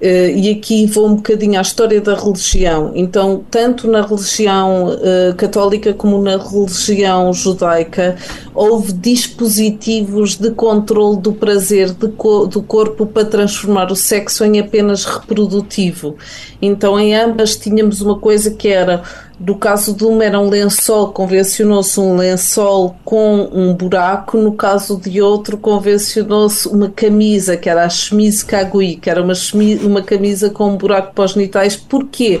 Uh, 0.00 0.30
e 0.36 0.50
aqui 0.50 0.86
vou 0.86 1.08
um 1.08 1.16
bocadinho 1.16 1.58
à 1.58 1.62
história 1.62 2.00
da 2.00 2.14
religião. 2.14 2.92
Então, 2.94 3.44
tanto 3.50 3.88
na 3.88 4.06
religião 4.06 4.90
uh, 4.90 5.34
católica 5.36 5.92
como 5.92 6.22
na 6.22 6.36
religião 6.36 7.32
judaica, 7.32 8.14
houve 8.54 8.92
dispositivos 8.92 10.36
de 10.36 10.52
controle 10.52 11.16
do 11.16 11.32
prazer 11.32 11.92
co 12.16 12.46
do 12.46 12.62
corpo 12.62 13.04
para 13.06 13.24
transformar 13.24 13.90
o 13.90 13.96
sexo 13.96 14.44
em 14.44 14.60
apenas 14.60 15.04
reprodutivo. 15.04 16.14
Então, 16.62 17.00
em 17.00 17.16
ambas 17.16 17.56
tínhamos 17.56 18.00
uma 18.00 18.16
coisa 18.16 18.52
que 18.52 18.68
era 18.68 19.02
do 19.38 19.54
caso 19.54 19.94
de 19.94 20.04
uma 20.04 20.24
era 20.24 20.40
um 20.40 20.48
lençol, 20.48 21.12
convencionou-se 21.12 22.00
um 22.00 22.16
lençol 22.16 22.96
com 23.04 23.50
um 23.52 23.74
buraco, 23.74 24.38
no 24.38 24.52
caso 24.52 24.98
de 24.98 25.20
outro 25.20 25.58
convencionou-se 25.58 26.66
uma 26.68 26.88
camisa, 26.88 27.56
que 27.56 27.68
era 27.68 27.84
a 27.84 27.88
chemise 27.88 28.44
kagui, 28.44 28.96
que 28.96 29.10
era 29.10 29.22
uma, 29.22 29.34
chemise, 29.34 29.84
uma 29.84 30.02
camisa 30.02 30.48
com 30.48 30.70
um 30.70 30.76
buraco 30.76 31.12
para 31.14 31.24
os 31.24 31.32
genitais. 31.32 31.76
Porquê? 31.76 32.40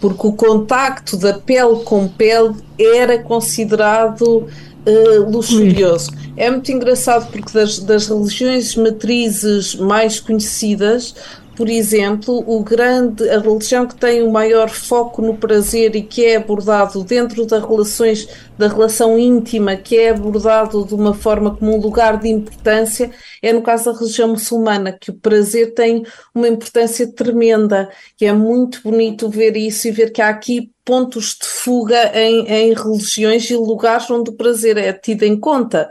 Porque 0.00 0.26
o 0.28 0.32
contacto 0.32 1.16
da 1.16 1.34
pele 1.34 1.82
com 1.84 2.06
pele 2.06 2.54
era 2.78 3.18
considerado 3.18 4.46
uh, 4.86 5.30
luxurioso. 5.30 6.12
É 6.36 6.48
muito 6.48 6.70
engraçado 6.70 7.32
porque 7.32 7.52
das, 7.52 7.80
das 7.80 8.06
religiões 8.06 8.76
matrizes 8.76 9.74
mais 9.74 10.20
conhecidas, 10.20 11.16
por 11.58 11.68
exemplo, 11.68 12.44
o 12.46 12.62
grande, 12.62 13.28
a 13.28 13.40
religião 13.40 13.84
que 13.84 13.96
tem 13.96 14.22
o 14.22 14.30
maior 14.30 14.70
foco 14.70 15.20
no 15.20 15.36
prazer 15.36 15.96
e 15.96 16.02
que 16.02 16.24
é 16.24 16.36
abordado 16.36 17.02
dentro 17.02 17.44
das 17.44 17.60
relações, 17.64 18.28
da 18.56 18.68
relação 18.68 19.18
íntima, 19.18 19.74
que 19.74 19.98
é 19.98 20.10
abordado 20.10 20.86
de 20.86 20.94
uma 20.94 21.12
forma 21.12 21.56
como 21.56 21.74
um 21.74 21.80
lugar 21.80 22.16
de 22.20 22.28
importância, 22.28 23.10
é 23.42 23.52
no 23.52 23.60
caso 23.60 23.86
da 23.86 23.98
religião 23.98 24.28
muçulmana, 24.28 24.92
que 24.92 25.10
o 25.10 25.14
prazer 25.14 25.74
tem 25.74 26.04
uma 26.32 26.46
importância 26.46 27.12
tremenda 27.12 27.90
e 28.20 28.24
é 28.24 28.32
muito 28.32 28.80
bonito 28.80 29.28
ver 29.28 29.56
isso 29.56 29.88
e 29.88 29.90
ver 29.90 30.12
que 30.12 30.22
há 30.22 30.28
aqui 30.28 30.70
pontos 30.84 31.36
de 31.42 31.48
fuga 31.48 32.12
em, 32.14 32.46
em 32.46 32.72
religiões 32.72 33.50
e 33.50 33.56
lugares 33.56 34.08
onde 34.08 34.30
o 34.30 34.36
prazer 34.36 34.76
é 34.76 34.92
tido 34.92 35.24
em 35.24 35.36
conta. 35.36 35.90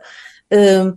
Uh, 0.50 0.95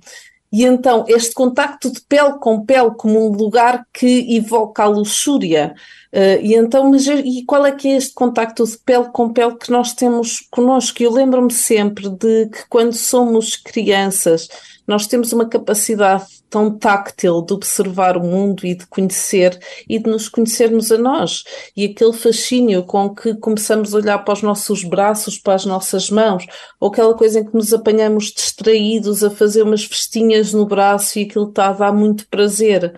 e 0.52 0.64
então, 0.64 1.04
este 1.07 1.33
contacto 1.33 1.92
de 1.92 2.00
pele 2.00 2.38
com 2.40 2.64
pele 2.64 2.90
como 2.97 3.28
um 3.28 3.33
lugar 3.33 3.87
que 3.92 4.37
evoca 4.37 4.83
a 4.83 4.87
luxúria. 4.87 5.75
Uh, 6.12 6.42
e 6.42 6.54
então, 6.54 6.90
mas 6.90 7.07
e 7.07 7.45
qual 7.45 7.64
é 7.64 7.71
que 7.71 7.87
é 7.87 7.97
este 7.97 8.12
contacto 8.12 8.64
de 8.64 8.76
pele 8.78 9.11
com 9.12 9.33
pele 9.33 9.57
que 9.57 9.71
nós 9.71 9.92
temos 9.92 10.40
connosco? 10.50 11.00
Eu 11.00 11.12
lembro-me 11.12 11.52
sempre 11.52 12.09
de 12.09 12.47
que 12.49 12.69
quando 12.69 12.95
somos 12.95 13.54
crianças, 13.54 14.49
nós 14.90 15.06
temos 15.06 15.32
uma 15.32 15.49
capacidade 15.49 16.25
tão 16.50 16.76
táctil 16.76 17.42
de 17.42 17.54
observar 17.54 18.16
o 18.16 18.25
mundo 18.25 18.66
e 18.66 18.75
de 18.75 18.85
conhecer 18.88 19.56
e 19.88 20.00
de 20.00 20.11
nos 20.11 20.28
conhecermos 20.28 20.90
a 20.90 20.99
nós. 20.99 21.44
E 21.76 21.85
aquele 21.85 22.12
fascínio 22.12 22.82
com 22.82 23.14
que 23.14 23.37
começamos 23.37 23.94
a 23.94 23.99
olhar 23.99 24.18
para 24.18 24.35
os 24.35 24.42
nossos 24.42 24.82
braços, 24.82 25.38
para 25.38 25.54
as 25.54 25.64
nossas 25.64 26.11
mãos, 26.11 26.44
ou 26.80 26.88
aquela 26.88 27.14
coisa 27.14 27.38
em 27.38 27.44
que 27.44 27.54
nos 27.54 27.73
apanhamos 27.73 28.32
distraídos 28.32 29.23
a 29.23 29.30
fazer 29.30 29.62
umas 29.62 29.85
festinhas 29.85 30.52
no 30.52 30.66
braço 30.66 31.20
e 31.20 31.23
aquilo 31.23 31.49
está 31.49 31.68
a 31.68 31.73
dar 31.73 31.92
muito 31.92 32.26
prazer. 32.28 32.92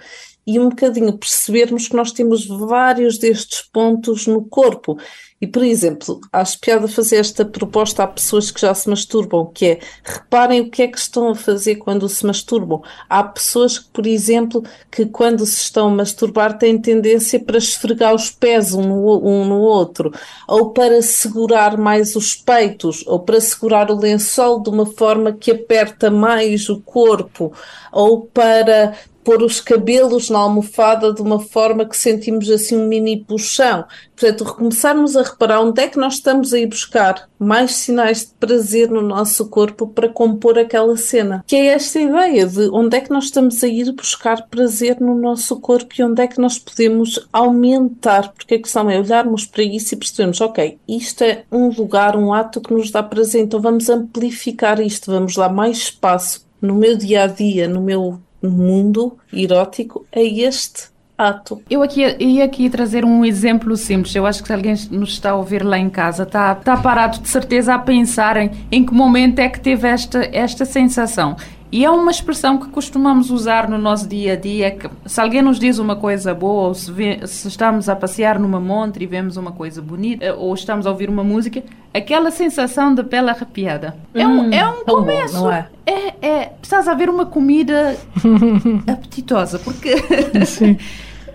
e 0.44 0.58
um 0.58 0.70
bocadinho 0.70 1.16
percebermos 1.16 1.86
que 1.86 1.94
nós 1.94 2.10
temos 2.10 2.46
vários 2.46 3.16
destes 3.16 3.62
pontos 3.62 4.26
no 4.26 4.44
corpo. 4.46 4.98
E, 5.42 5.46
por 5.48 5.64
exemplo, 5.64 6.20
acho 6.32 6.56
piada 6.60 6.86
fazer 6.86 7.16
esta 7.16 7.44
proposta 7.44 8.04
a 8.04 8.06
pessoas 8.06 8.52
que 8.52 8.60
já 8.60 8.72
se 8.72 8.88
masturbam, 8.88 9.50
que 9.52 9.66
é 9.66 9.80
reparem 10.04 10.60
o 10.60 10.70
que 10.70 10.82
é 10.82 10.86
que 10.86 10.96
estão 10.96 11.30
a 11.30 11.34
fazer 11.34 11.74
quando 11.76 12.08
se 12.08 12.24
masturbam. 12.24 12.80
Há 13.08 13.24
pessoas 13.24 13.76
que, 13.76 13.88
por 13.92 14.06
exemplo, 14.06 14.62
que 14.88 15.04
quando 15.04 15.44
se 15.44 15.60
estão 15.62 15.88
a 15.88 15.90
masturbar 15.90 16.56
têm 16.56 16.80
tendência 16.80 17.40
para 17.40 17.58
esfregar 17.58 18.14
os 18.14 18.30
pés 18.30 18.72
um 18.72 18.82
no, 18.82 19.18
um 19.18 19.44
no 19.44 19.58
outro, 19.58 20.12
ou 20.46 20.70
para 20.70 21.02
segurar 21.02 21.76
mais 21.76 22.14
os 22.14 22.36
peitos, 22.36 23.04
ou 23.04 23.18
para 23.18 23.40
segurar 23.40 23.90
o 23.90 23.98
lençol 23.98 24.62
de 24.62 24.70
uma 24.70 24.86
forma 24.86 25.32
que 25.32 25.50
aperta 25.50 26.08
mais 26.08 26.68
o 26.68 26.80
corpo, 26.80 27.52
ou 27.90 28.20
para 28.26 28.94
pôr 29.24 29.42
os 29.42 29.60
cabelos 29.60 30.28
na 30.28 30.38
almofada 30.38 31.12
de 31.12 31.22
uma 31.22 31.40
forma 31.40 31.84
que 31.84 31.96
sentimos 31.96 32.50
assim 32.50 32.76
um 32.76 32.86
mini 32.86 33.24
puxão. 33.24 33.84
Portanto, 34.16 34.44
recomeçarmos 34.44 35.16
a 35.16 35.22
reparar 35.22 35.60
onde 35.60 35.82
é 35.82 35.88
que 35.88 35.98
nós 35.98 36.14
estamos 36.14 36.52
a 36.52 36.58
ir 36.58 36.66
buscar 36.66 37.28
mais 37.38 37.74
sinais 37.74 38.20
de 38.20 38.32
prazer 38.38 38.88
no 38.88 39.02
nosso 39.02 39.48
corpo 39.48 39.86
para 39.86 40.08
compor 40.08 40.58
aquela 40.58 40.96
cena. 40.96 41.44
Que 41.46 41.56
é 41.56 41.66
esta 41.66 42.00
ideia 42.00 42.46
de 42.46 42.68
onde 42.70 42.96
é 42.96 43.00
que 43.00 43.10
nós 43.10 43.24
estamos 43.24 43.62
a 43.64 43.66
ir 43.66 43.90
buscar 43.92 44.48
prazer 44.48 45.00
no 45.00 45.14
nosso 45.14 45.58
corpo 45.60 45.92
e 45.98 46.04
onde 46.04 46.22
é 46.22 46.26
que 46.26 46.40
nós 46.40 46.58
podemos 46.58 47.26
aumentar. 47.32 48.32
Porque 48.32 48.54
a 48.54 48.62
questão 48.62 48.88
é 48.88 48.98
olharmos 48.98 49.44
para 49.44 49.62
isso 49.62 49.94
e 49.94 49.98
percebermos, 49.98 50.40
ok, 50.40 50.78
isto 50.88 51.22
é 51.22 51.44
um 51.50 51.68
lugar, 51.68 52.16
um 52.16 52.32
ato 52.32 52.60
que 52.60 52.72
nos 52.72 52.90
dá 52.90 53.02
prazer, 53.02 53.42
então 53.42 53.60
vamos 53.60 53.88
amplificar 53.88 54.80
isto, 54.80 55.10
vamos 55.10 55.34
dar 55.34 55.52
mais 55.52 55.78
espaço 55.78 56.46
no 56.60 56.76
meu 56.76 56.96
dia 56.96 57.24
a 57.24 57.26
dia, 57.26 57.66
no 57.66 57.80
meu 57.80 58.20
mundo 58.50 59.16
erótico 59.32 60.06
a 60.14 60.20
este 60.20 60.92
ato. 61.16 61.62
Eu 61.70 61.82
aqui 61.82 62.02
ia 62.18 62.44
aqui 62.44 62.68
trazer 62.68 63.04
um 63.04 63.24
exemplo 63.24 63.76
simples. 63.76 64.14
Eu 64.14 64.26
acho 64.26 64.42
que 64.42 64.48
se 64.48 64.54
alguém 64.54 64.74
nos 64.90 65.10
está 65.10 65.30
a 65.30 65.36
ouvir 65.36 65.64
lá 65.64 65.78
em 65.78 65.88
casa, 65.88 66.24
está, 66.24 66.52
está 66.52 66.76
parado 66.76 67.20
de 67.20 67.28
certeza 67.28 67.74
a 67.74 67.78
pensar 67.78 68.36
em, 68.36 68.50
em 68.70 68.84
que 68.84 68.92
momento 68.92 69.38
é 69.38 69.48
que 69.48 69.60
teve 69.60 69.86
esta, 69.88 70.28
esta 70.32 70.64
sensação. 70.64 71.36
E 71.72 71.86
é 71.86 71.90
uma 71.90 72.10
expressão 72.10 72.58
que 72.58 72.68
costumamos 72.68 73.30
usar 73.30 73.66
no 73.66 73.78
nosso 73.78 74.06
dia 74.06 74.34
a 74.34 74.36
dia, 74.36 74.70
que 74.72 74.90
se 75.06 75.18
alguém 75.18 75.40
nos 75.40 75.58
diz 75.58 75.78
uma 75.78 75.96
coisa 75.96 76.34
boa, 76.34 76.68
ou 76.68 76.74
se, 76.74 76.92
vê, 76.92 77.26
se, 77.26 77.48
estamos 77.48 77.88
a 77.88 77.96
passear 77.96 78.38
numa 78.38 78.60
montra 78.60 79.02
e 79.02 79.06
vemos 79.06 79.38
uma 79.38 79.52
coisa 79.52 79.80
bonita, 79.80 80.34
ou 80.34 80.52
estamos 80.52 80.86
a 80.86 80.90
ouvir 80.90 81.08
uma 81.08 81.24
música, 81.24 81.62
aquela 81.94 82.30
sensação 82.30 82.94
de 82.94 83.02
pele 83.02 83.30
arrepiada. 83.30 83.96
É 84.12 84.26
um, 84.26 84.42
hum, 84.42 84.52
é 84.52 84.68
um 84.68 84.84
começo. 84.84 85.34
Bom, 85.38 85.44
não 85.44 85.52
é? 85.52 85.68
É, 85.86 86.14
é, 86.20 86.46
precisas 86.60 86.86
haver 86.86 87.08
uma 87.08 87.24
comida 87.24 87.96
apetitosa, 88.86 89.58
porque... 89.58 89.96
Sim. 90.44 90.76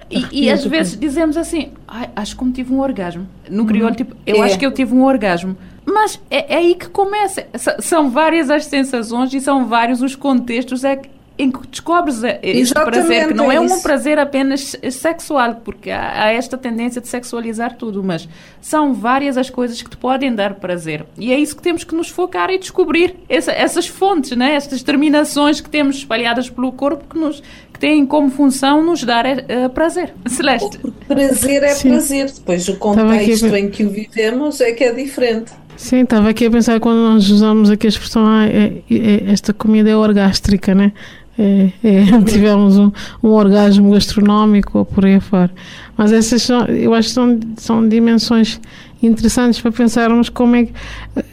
E, 0.09 0.45
e 0.45 0.49
às 0.49 0.65
vezes 0.65 0.97
dizemos 0.97 1.35
assim, 1.35 1.73
acho 2.15 2.37
que 2.37 2.51
tive 2.53 2.73
um 2.73 2.79
orgasmo. 2.79 3.27
No 3.49 3.65
crioulo, 3.65 3.93
tipo, 3.93 4.15
eu 4.25 4.37
é. 4.37 4.45
acho 4.45 4.57
que 4.57 4.65
eu 4.65 4.71
tive 4.71 4.95
um 4.95 5.03
orgasmo. 5.03 5.57
Mas 5.87 6.19
é, 6.29 6.53
é 6.53 6.57
aí 6.57 6.75
que 6.75 6.89
começa. 6.89 7.47
S 7.53 7.77
são 7.79 8.09
várias 8.09 8.49
as 8.49 8.65
sensações 8.65 9.33
e 9.33 9.39
são 9.39 9.65
vários 9.65 10.01
os 10.01 10.15
contextos 10.15 10.83
é 10.83 10.97
que, 10.97 11.09
em 11.39 11.49
que 11.49 11.65
descobres 11.67 12.23
este 12.23 12.59
Exatamente, 12.59 12.91
prazer, 12.91 13.27
que 13.29 13.33
não 13.33 13.49
é, 13.49 13.55
é 13.55 13.61
um 13.61 13.79
prazer 13.79 14.19
apenas 14.19 14.75
sexual, 14.91 15.61
porque 15.63 15.89
há, 15.89 16.23
há, 16.23 16.31
esta 16.33 16.57
tendência 16.57 16.99
de 16.99 17.07
sexualizar 17.07 17.77
tudo, 17.77 18.03
mas 18.03 18.27
são 18.59 18.93
várias 18.93 19.37
as 19.37 19.49
coisas 19.49 19.81
que 19.81 19.89
te 19.89 19.95
podem 19.95 20.33
dar 20.35 20.55
prazer. 20.55 21.05
E 21.17 21.31
é 21.31 21.39
isso 21.39 21.55
que 21.55 21.61
temos 21.61 21.85
que 21.85 21.95
nos 21.95 22.09
focar 22.09 22.49
e 22.49 22.57
descobrir 22.57 23.15
essa, 23.29 23.53
essas 23.53 23.87
fontes, 23.87 24.35
né? 24.35 24.55
estas 24.55 24.83
terminações 24.83 25.61
que 25.61 25.69
temos 25.69 25.97
espalhadas 25.97 26.49
pelo 26.49 26.71
corpo 26.73 27.05
que 27.07 27.17
nos 27.17 27.41
que 27.71 27.79
têm 27.79 28.05
como 28.05 28.31
função 28.31 28.83
nos 28.83 29.03
dar 29.03 29.25
uh, 29.25 29.69
prazer. 29.73 30.13
Celeste. 30.27 30.79
prazer 31.07 31.63
é 31.63 31.69
Sim. 31.69 31.89
prazer, 31.89 32.31
depois 32.31 32.67
o 32.67 32.75
contexto 32.75 33.55
em 33.55 33.69
que 33.69 33.85
o 33.85 33.89
vivemos 33.89 34.59
é 34.59 34.71
que 34.71 34.83
é 34.83 34.91
diferente. 34.91 35.51
Sim, 35.77 36.01
estava 36.01 36.29
aqui 36.29 36.47
a 36.47 36.51
pensar 36.51 36.79
quando 36.79 36.97
nós 36.97 37.29
usamos 37.29 37.69
aqui 37.69 37.85
a 37.85 37.89
expressão 37.89 38.25
ah, 38.25 38.47
é, 38.47 38.81
é, 38.89 39.31
esta 39.31 39.53
comida 39.53 39.87
é 39.87 39.95
orgástrica, 39.95 40.73
né? 40.73 40.91
É, 41.37 41.69
é, 41.83 42.21
tivemos 42.25 42.79
um, 42.79 42.91
um 43.21 43.29
orgasmo 43.29 43.91
gastronómico 43.91 44.79
ou 44.79 44.85
por 44.85 45.05
aí 45.05 45.19
fora. 45.19 45.51
Mas 45.95 46.11
essas 46.11 46.41
são, 46.41 46.65
eu 46.65 46.95
acho 46.95 47.09
que 47.09 47.13
são, 47.13 47.39
são 47.57 47.87
dimensões 47.87 48.59
interessantes 49.01 49.59
para 49.59 49.71
pensarmos 49.71 50.29
como 50.29 50.55
é 50.55 50.65
que. 50.65 50.73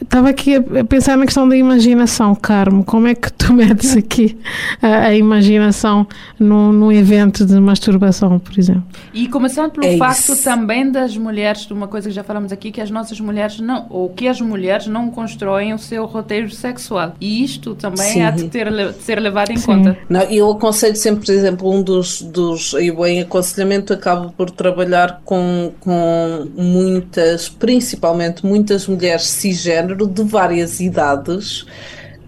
Estava 0.01 0.29
aqui 0.29 0.55
a, 0.55 0.83
pensar 0.83 1.17
na 1.17 1.25
questão 1.25 1.47
da 1.47 1.55
imaginação, 1.55 2.35
Carmo. 2.35 2.83
Como 2.83 3.07
é 3.07 3.15
que 3.15 3.31
tu 3.33 3.51
metes 3.53 3.95
aqui 3.95 4.37
a, 4.81 5.07
a 5.07 5.15
imaginação 5.15 6.07
num, 6.39 6.71
num 6.71 6.91
evento 6.91 7.45
de 7.45 7.59
masturbação, 7.59 8.39
por 8.39 8.57
exemplo? 8.57 8.83
E 9.13 9.27
começando 9.27 9.71
pelo 9.71 9.85
é 9.87 9.97
facto 9.97 10.35
também 10.43 10.91
das 10.91 11.17
mulheres, 11.17 11.65
de 11.65 11.73
uma 11.73 11.87
coisa 11.87 12.09
que 12.09 12.15
já 12.15 12.23
falamos 12.23 12.51
aqui, 12.51 12.71
que 12.71 12.81
as 12.81 12.91
nossas 12.91 13.19
mulheres 13.19 13.59
não, 13.59 13.87
ou 13.89 14.09
que 14.09 14.27
as 14.27 14.39
mulheres 14.39 14.87
não 14.87 15.09
constroem 15.09 15.73
o 15.73 15.77
seu 15.77 16.05
roteiro 16.05 16.49
sexual. 16.51 17.15
E 17.19 17.43
isto 17.43 17.75
também 17.75 18.13
Sim. 18.13 18.21
há 18.21 18.31
de, 18.31 18.47
ter, 18.47 18.71
de 18.71 19.03
ser 19.03 19.19
levado 19.19 19.51
em 19.51 19.57
Sim. 19.57 19.65
conta. 19.65 19.97
Não, 20.09 20.21
eu 20.21 20.51
aconselho 20.51 20.95
sempre, 20.95 21.25
por 21.25 21.31
exemplo, 21.31 21.71
um 21.71 21.81
dos, 21.81 22.21
dos 22.21 22.73
eu 22.73 23.05
em 23.05 23.21
aconselhamento 23.21 23.93
acabo 23.93 24.31
por 24.31 24.49
trabalhar 24.51 25.21
com, 25.23 25.71
com 25.79 26.47
muitas 26.55 27.49
principalmente 27.59 28.45
muitas 28.45 28.87
mulheres 28.87 29.27
cisgênero 29.27 30.07
de 30.07 30.23
várias 30.23 30.79
idades 30.79 31.65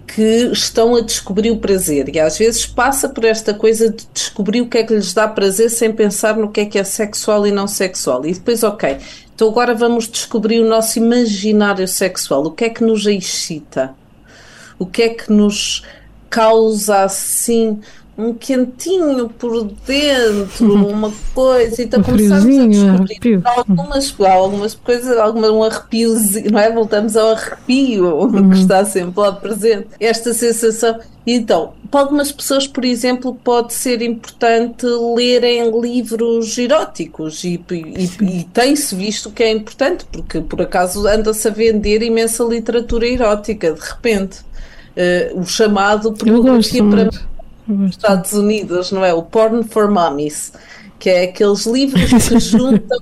que 0.07 0.49
estão 0.51 0.95
a 0.95 1.01
descobrir 1.01 1.51
o 1.51 1.57
prazer 1.57 2.09
e 2.15 2.19
às 2.19 2.37
vezes 2.37 2.65
passa 2.65 3.07
por 3.09 3.23
esta 3.23 3.53
coisa 3.53 3.91
de 3.91 4.07
descobrir 4.13 4.61
o 4.61 4.67
que 4.67 4.79
é 4.79 4.83
que 4.83 4.93
lhes 4.93 5.13
dá 5.13 5.27
prazer 5.27 5.69
sem 5.69 5.91
pensar 5.91 6.37
no 6.37 6.49
que 6.49 6.61
é 6.61 6.65
que 6.65 6.79
é 6.79 6.83
sexual 6.83 7.45
e 7.45 7.51
não 7.51 7.67
sexual. 7.67 8.25
E 8.25 8.33
depois, 8.33 8.63
ok, 8.63 8.97
então 9.35 9.49
agora 9.49 9.75
vamos 9.75 10.07
descobrir 10.07 10.59
o 10.59 10.67
nosso 10.67 10.97
imaginário 10.97 11.87
sexual. 11.87 12.45
O 12.45 12.51
que 12.51 12.65
é 12.65 12.69
que 12.69 12.83
nos 12.83 13.05
excita? 13.05 13.93
O 14.79 14.85
que 14.85 15.03
é 15.03 15.09
que 15.09 15.31
nos 15.31 15.83
causa 16.29 17.03
assim 17.03 17.79
um 18.17 18.33
quentinho 18.33 19.29
por 19.29 19.63
dentro, 19.85 20.73
uma 20.73 21.13
coisa, 21.35 21.83
então 21.83 21.99
um 21.99 22.03
começamos 22.03 22.83
a 22.83 22.97
descobrir 23.03 23.41
algumas, 23.45 24.15
algumas 24.19 24.73
coisas, 24.73 25.17
alguma, 25.17 25.51
um 25.51 25.63
arrepiozinho, 25.63 26.51
não 26.51 26.59
é? 26.59 26.71
Voltamos 26.71 27.15
ao 27.15 27.29
arrepio 27.29 28.07
uhum. 28.17 28.49
que 28.49 28.57
está 28.57 28.83
sempre 28.83 29.19
lá 29.19 29.31
presente. 29.31 29.89
Esta 29.99 30.33
sensação. 30.33 30.99
Então, 31.27 31.73
para 31.91 31.99
algumas 31.99 32.31
pessoas, 32.31 32.65
por 32.65 32.83
exemplo, 32.83 33.35
pode 33.43 33.73
ser 33.73 34.01
importante 34.01 34.85
lerem 35.15 35.79
livros 35.79 36.57
eróticos 36.57 37.43
e, 37.43 37.61
e, 37.69 38.09
e 38.23 38.43
tem-se 38.45 38.95
visto 38.95 39.29
que 39.29 39.43
é 39.43 39.51
importante, 39.51 40.05
porque 40.11 40.41
por 40.41 40.61
acaso 40.61 41.05
anda-se 41.05 41.47
a 41.47 41.51
vender 41.51 42.01
imensa 42.01 42.43
literatura 42.43 43.07
erótica, 43.07 43.73
de 43.73 43.79
repente. 43.79 44.47
Uh, 44.97 45.41
o 45.41 45.45
chamado 45.45 46.11
pornografia 46.11 46.83
para 46.83 47.09
Estados 47.89 48.33
Unidos, 48.33 48.91
não 48.91 49.03
é? 49.03 49.13
O 49.13 49.23
Porn 49.23 49.63
for 49.63 49.89
Mummies, 49.89 50.53
que 50.99 51.09
é 51.09 51.23
aqueles 51.23 51.65
livros 51.65 52.09
que 52.09 52.39
juntam 52.39 52.99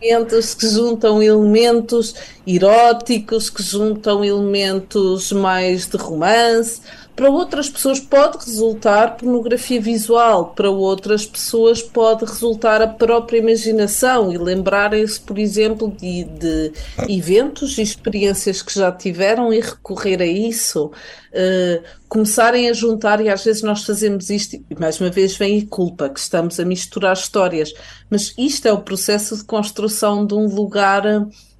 elementos, 0.00 0.54
que 0.54 0.68
juntam 0.68 1.22
elementos 1.22 2.14
eróticos, 2.46 3.48
que 3.48 3.62
juntam 3.62 4.24
elementos 4.24 5.32
mais 5.32 5.86
de 5.86 5.96
romance, 5.96 6.80
para 7.16 7.30
outras 7.30 7.68
pessoas 7.68 8.00
pode 8.00 8.44
resultar 8.44 9.16
pornografia 9.16 9.80
visual, 9.80 10.52
para 10.54 10.68
outras 10.68 11.24
pessoas 11.24 11.80
pode 11.80 12.24
resultar 12.24 12.82
a 12.82 12.88
própria 12.88 13.38
imaginação 13.38 14.32
e 14.32 14.38
lembrarem-se, 14.38 15.20
por 15.20 15.38
exemplo, 15.38 15.94
de, 15.96 16.24
de, 16.24 16.72
eventos 17.08 17.78
e 17.78 17.82
experiências 17.82 18.62
que 18.62 18.74
já 18.74 18.90
tiveram 18.90 19.52
e 19.52 19.60
recorrer 19.60 20.20
a 20.20 20.26
isso. 20.26 20.90
Uh, 21.32 21.82
começarem 22.08 22.68
a 22.68 22.72
juntar, 22.72 23.20
e 23.20 23.28
às 23.28 23.42
vezes 23.44 23.62
nós 23.62 23.84
fazemos 23.84 24.30
isto, 24.30 24.54
e 24.54 24.64
mais 24.78 25.00
uma 25.00 25.10
vez 25.10 25.36
vem 25.36 25.60
a 25.60 25.66
culpa, 25.68 26.08
que 26.08 26.20
estamos 26.20 26.60
a 26.60 26.64
misturar 26.64 27.14
histórias, 27.14 27.72
mas 28.08 28.32
isto 28.38 28.68
é 28.68 28.72
o 28.72 28.82
processo 28.82 29.36
de 29.36 29.44
construção 29.44 30.24
de 30.24 30.32
um 30.32 30.46
lugar 30.46 31.04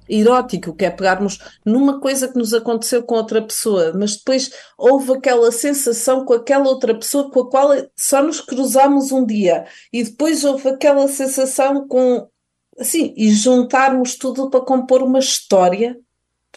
erótico, 0.09 0.75
que 0.75 0.85
é 0.85 0.89
pegarmos 0.89 1.39
numa 1.65 1.99
coisa 1.99 2.27
que 2.27 2.37
nos 2.37 2.53
aconteceu 2.53 3.03
com 3.03 3.15
outra 3.15 3.41
pessoa, 3.41 3.93
mas 3.97 4.15
depois 4.15 4.51
houve 4.77 5.13
aquela 5.13 5.51
sensação 5.51 6.25
com 6.25 6.33
aquela 6.33 6.67
outra 6.67 6.93
pessoa 6.93 7.29
com 7.31 7.41
a 7.41 7.49
qual 7.49 7.69
só 7.97 8.21
nos 8.21 8.41
cruzamos 8.41 9.11
um 9.11 9.25
dia 9.25 9.65
e 9.91 10.03
depois 10.03 10.43
houve 10.43 10.69
aquela 10.69 11.07
sensação 11.07 11.87
com 11.87 12.27
assim, 12.79 13.13
e 13.15 13.31
juntarmos 13.31 14.15
tudo 14.15 14.49
para 14.49 14.59
compor 14.59 15.01
uma 15.01 15.19
história 15.19 15.97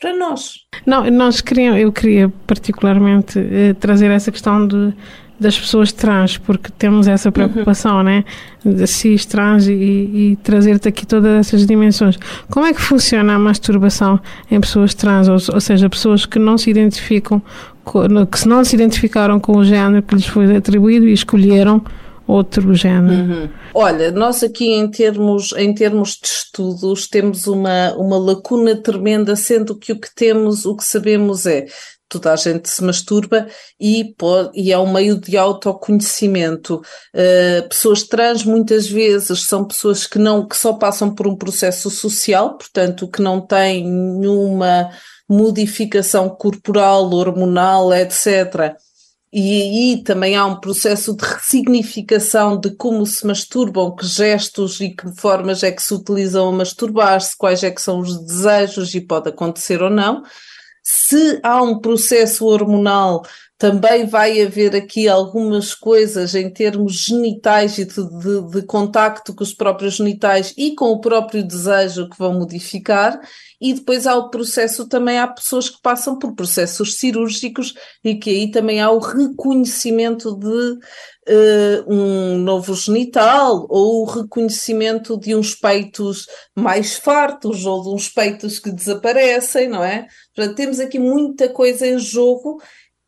para 0.00 0.16
nós. 0.16 0.54
Não, 0.86 1.08
nós 1.10 1.40
queríamos, 1.40 1.80
eu 1.80 1.92
queria 1.92 2.32
particularmente 2.46 3.38
eh, 3.38 3.74
trazer 3.74 4.10
essa 4.10 4.30
questão 4.30 4.66
de 4.66 4.94
das 5.38 5.58
pessoas 5.58 5.92
trans, 5.92 6.36
porque 6.36 6.70
temos 6.76 7.06
essa 7.06 7.30
preocupação, 7.30 7.98
uhum. 7.98 8.02
né? 8.02 8.24
De 8.64 8.86
cis, 8.86 9.24
trans 9.24 9.68
e, 9.68 9.72
e 9.72 10.38
trazer-te 10.42 10.88
aqui 10.88 11.06
todas 11.06 11.32
essas 11.32 11.66
dimensões. 11.66 12.18
Como 12.50 12.66
é 12.66 12.74
que 12.74 12.80
funciona 12.80 13.34
a 13.34 13.38
masturbação 13.38 14.18
em 14.50 14.60
pessoas 14.60 14.94
trans, 14.94 15.28
ou, 15.28 15.38
ou 15.54 15.60
seja, 15.60 15.88
pessoas 15.88 16.26
que 16.26 16.38
não 16.38 16.58
se 16.58 16.70
identificam, 16.70 17.40
com, 17.84 18.26
que 18.26 18.48
não 18.48 18.64
se 18.64 18.74
identificaram 18.74 19.38
com 19.38 19.56
o 19.56 19.64
género 19.64 20.02
que 20.02 20.14
lhes 20.14 20.26
foi 20.26 20.56
atribuído 20.56 21.06
e 21.06 21.12
escolheram 21.12 21.82
outro 22.26 22.74
género. 22.74 23.14
Uhum. 23.14 23.48
Olha, 23.72 24.10
nós 24.10 24.42
aqui 24.42 24.66
em 24.74 24.90
termos, 24.90 25.54
em 25.56 25.72
termos 25.72 26.18
de 26.20 26.28
estudos 26.28 27.08
temos 27.08 27.46
uma, 27.46 27.94
uma 27.96 28.18
lacuna 28.18 28.76
tremenda, 28.76 29.34
sendo 29.34 29.74
que 29.74 29.92
o 29.92 29.98
que 29.98 30.14
temos, 30.14 30.66
o 30.66 30.76
que 30.76 30.84
sabemos 30.84 31.46
é 31.46 31.64
toda 32.08 32.32
a 32.32 32.36
gente 32.36 32.68
se 32.68 32.82
masturba 32.82 33.46
e, 33.78 34.14
pode, 34.16 34.50
e 34.58 34.72
é 34.72 34.78
um 34.78 34.92
meio 34.92 35.20
de 35.20 35.36
autoconhecimento. 35.36 36.82
Uh, 37.14 37.68
pessoas 37.68 38.02
trans 38.02 38.44
muitas 38.44 38.88
vezes 38.88 39.44
são 39.44 39.64
pessoas 39.64 40.06
que 40.06 40.18
não 40.18 40.46
que 40.46 40.56
só 40.56 40.72
passam 40.72 41.14
por 41.14 41.26
um 41.26 41.36
processo 41.36 41.90
social, 41.90 42.56
portanto 42.56 43.08
que 43.08 43.20
não 43.20 43.40
têm 43.40 43.84
nenhuma 43.84 44.90
modificação 45.28 46.28
corporal, 46.30 47.12
hormonal, 47.12 47.92
etc. 47.92 48.74
E 49.30 49.62
aí 49.62 50.02
também 50.02 50.36
há 50.36 50.46
um 50.46 50.58
processo 50.58 51.14
de 51.14 51.22
ressignificação 51.22 52.58
de 52.58 52.74
como 52.74 53.04
se 53.04 53.26
masturbam, 53.26 53.94
que 53.94 54.06
gestos 54.06 54.80
e 54.80 54.90
que 54.90 55.14
formas 55.16 55.62
é 55.62 55.70
que 55.70 55.82
se 55.82 55.92
utilizam 55.92 56.48
a 56.48 56.52
masturbar-se, 56.52 57.36
quais 57.36 57.62
é 57.62 57.70
que 57.70 57.82
são 57.82 57.98
os 57.98 58.18
desejos 58.24 58.94
e 58.94 59.02
pode 59.02 59.28
acontecer 59.28 59.82
ou 59.82 59.90
não. 59.90 60.22
Se 60.90 61.38
há 61.42 61.62
um 61.62 61.80
processo 61.80 62.46
hormonal, 62.46 63.22
também 63.58 64.06
vai 64.06 64.40
haver 64.40 64.74
aqui 64.74 65.06
algumas 65.06 65.74
coisas 65.74 66.34
em 66.34 66.50
termos 66.50 66.94
genitais 67.02 67.76
e 67.76 67.84
de, 67.84 67.94
de, 67.94 68.50
de, 68.52 68.62
contacto 68.62 69.34
com 69.34 69.44
os 69.44 69.52
próprios 69.52 69.96
genitais 69.96 70.54
e 70.56 70.74
com 70.74 70.86
o 70.86 70.98
próprio 70.98 71.46
desejo 71.46 72.08
que 72.08 72.16
vão 72.18 72.38
modificar. 72.38 73.20
E 73.60 73.74
depois 73.74 74.06
há 74.06 74.16
o 74.16 74.30
processo, 74.30 74.88
também 74.88 75.18
há 75.18 75.28
pessoas 75.28 75.68
que 75.68 75.78
passam 75.82 76.18
por 76.18 76.34
processos 76.34 76.96
cirúrgicos 76.96 77.74
e 78.02 78.14
que 78.14 78.30
aí 78.30 78.50
também 78.50 78.80
há 78.80 78.90
o 78.90 78.98
reconhecimento 78.98 80.34
de 80.38 80.78
uh, 81.28 81.92
um 81.92 82.38
novo 82.38 82.74
genital 82.74 83.66
ou 83.68 84.02
o 84.02 84.04
reconhecimento 84.04 85.18
de 85.18 85.34
uns 85.34 85.54
peitos 85.54 86.26
mais 86.56 86.94
fartos 86.94 87.64
ou 87.64 87.82
de 87.82 87.88
uns 87.90 88.08
peitos 88.08 88.58
que 88.58 88.70
desaparecem, 88.70 89.68
não 89.68 89.84
é? 89.84 90.06
Portanto, 90.34 90.56
temos 90.56 90.80
aqui 90.80 90.98
muita 90.98 91.48
coisa 91.48 91.86
em 91.86 91.98
jogo 91.98 92.58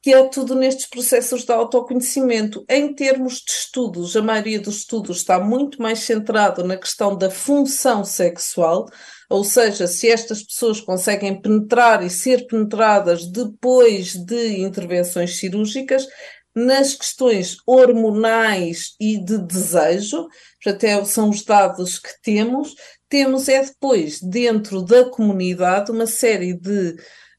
que 0.02 0.14
é 0.14 0.28
tudo 0.28 0.54
nestes 0.54 0.86
processos 0.86 1.44
de 1.44 1.52
autoconhecimento. 1.52 2.64
Em 2.68 2.94
termos 2.94 3.34
de 3.34 3.52
estudos, 3.52 4.16
a 4.16 4.22
maioria 4.22 4.58
dos 4.58 4.78
estudos 4.78 5.18
está 5.18 5.38
muito 5.38 5.80
mais 5.80 6.00
centrado 6.00 6.64
na 6.64 6.76
questão 6.76 7.16
da 7.16 7.28
função 7.28 8.02
sexual, 8.02 8.86
ou 9.28 9.44
seja, 9.44 9.86
se 9.86 10.08
estas 10.08 10.42
pessoas 10.42 10.80
conseguem 10.80 11.40
penetrar 11.40 12.02
e 12.02 12.08
ser 12.08 12.46
penetradas 12.46 13.30
depois 13.30 14.14
de 14.14 14.58
intervenções 14.60 15.38
cirúrgicas, 15.38 16.06
nas 16.54 16.94
questões 16.94 17.56
hormonais 17.66 18.94
e 18.98 19.18
de 19.18 19.38
desejo, 19.38 20.28
até 20.66 21.02
são 21.04 21.30
os 21.30 21.44
dados 21.44 21.98
que 21.98 22.10
temos, 22.22 22.74
temos 23.08 23.48
é 23.48 23.64
depois, 23.64 24.20
dentro 24.20 24.82
da 24.82 25.08
comunidade, 25.08 25.90
uma 25.90 26.06
série 26.06 26.54
de 26.54 26.96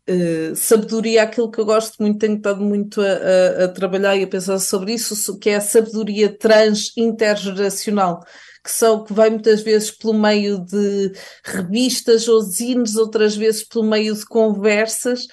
uh, 0.09 0.55
sabedoria, 0.55 1.23
aquilo 1.23 1.51
que 1.51 1.59
eu 1.59 1.65
gosto 1.65 2.01
muito, 2.01 2.19
tenho 2.19 2.37
estado 2.37 2.61
muito 2.61 3.01
a, 3.01 3.05
a, 3.05 3.65
a, 3.65 3.67
trabalhar 3.69 4.15
e 4.15 4.23
a 4.23 4.27
pensar 4.27 4.59
sobre 4.59 4.93
isso, 4.93 5.37
que 5.39 5.49
é 5.49 5.55
a 5.55 5.61
sabedoria 5.61 6.35
trans 6.37 6.91
intergeracional, 6.97 8.21
que 8.63 8.71
são 8.71 9.03
que 9.03 9.13
vai 9.13 9.29
muitas 9.29 9.61
vezes 9.61 9.91
pelo 9.91 10.13
meio 10.13 10.59
de 10.59 11.11
revistas 11.43 12.27
ou 12.27 12.41
zines, 12.41 12.95
outras 12.95 13.35
vezes 13.35 13.63
pelo 13.67 13.85
meio 13.85 14.13
de 14.13 14.25
conversas, 14.25 15.25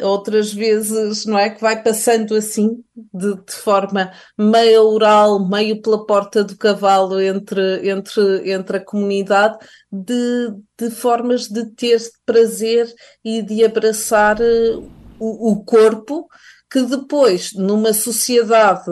outras 0.00 0.52
vezes, 0.52 1.24
não 1.24 1.38
é? 1.38 1.50
Que 1.50 1.60
vai 1.60 1.80
passando 1.82 2.34
assim, 2.34 2.82
de, 3.12 3.34
de, 3.36 3.52
forma 3.52 4.10
meio 4.36 4.82
oral, 4.82 5.48
meio 5.48 5.80
pela 5.80 6.04
porta 6.04 6.42
do 6.42 6.56
cavalo 6.56 7.20
entre, 7.20 7.88
entre, 7.88 8.50
entre 8.50 8.76
a 8.78 8.84
comunidade, 8.84 9.56
de, 9.90 10.52
de 10.78 10.90
formas 10.90 11.48
de 11.48 11.66
ter 11.66 12.00
prazer 12.26 12.92
e 13.24 13.42
de 13.42 13.64
abraçar 13.64 14.40
uh, 14.40 14.90
o, 15.18 15.52
o, 15.52 15.64
corpo, 15.64 16.26
que 16.70 16.82
depois, 16.82 17.52
numa 17.54 17.92
sociedade 17.92 18.90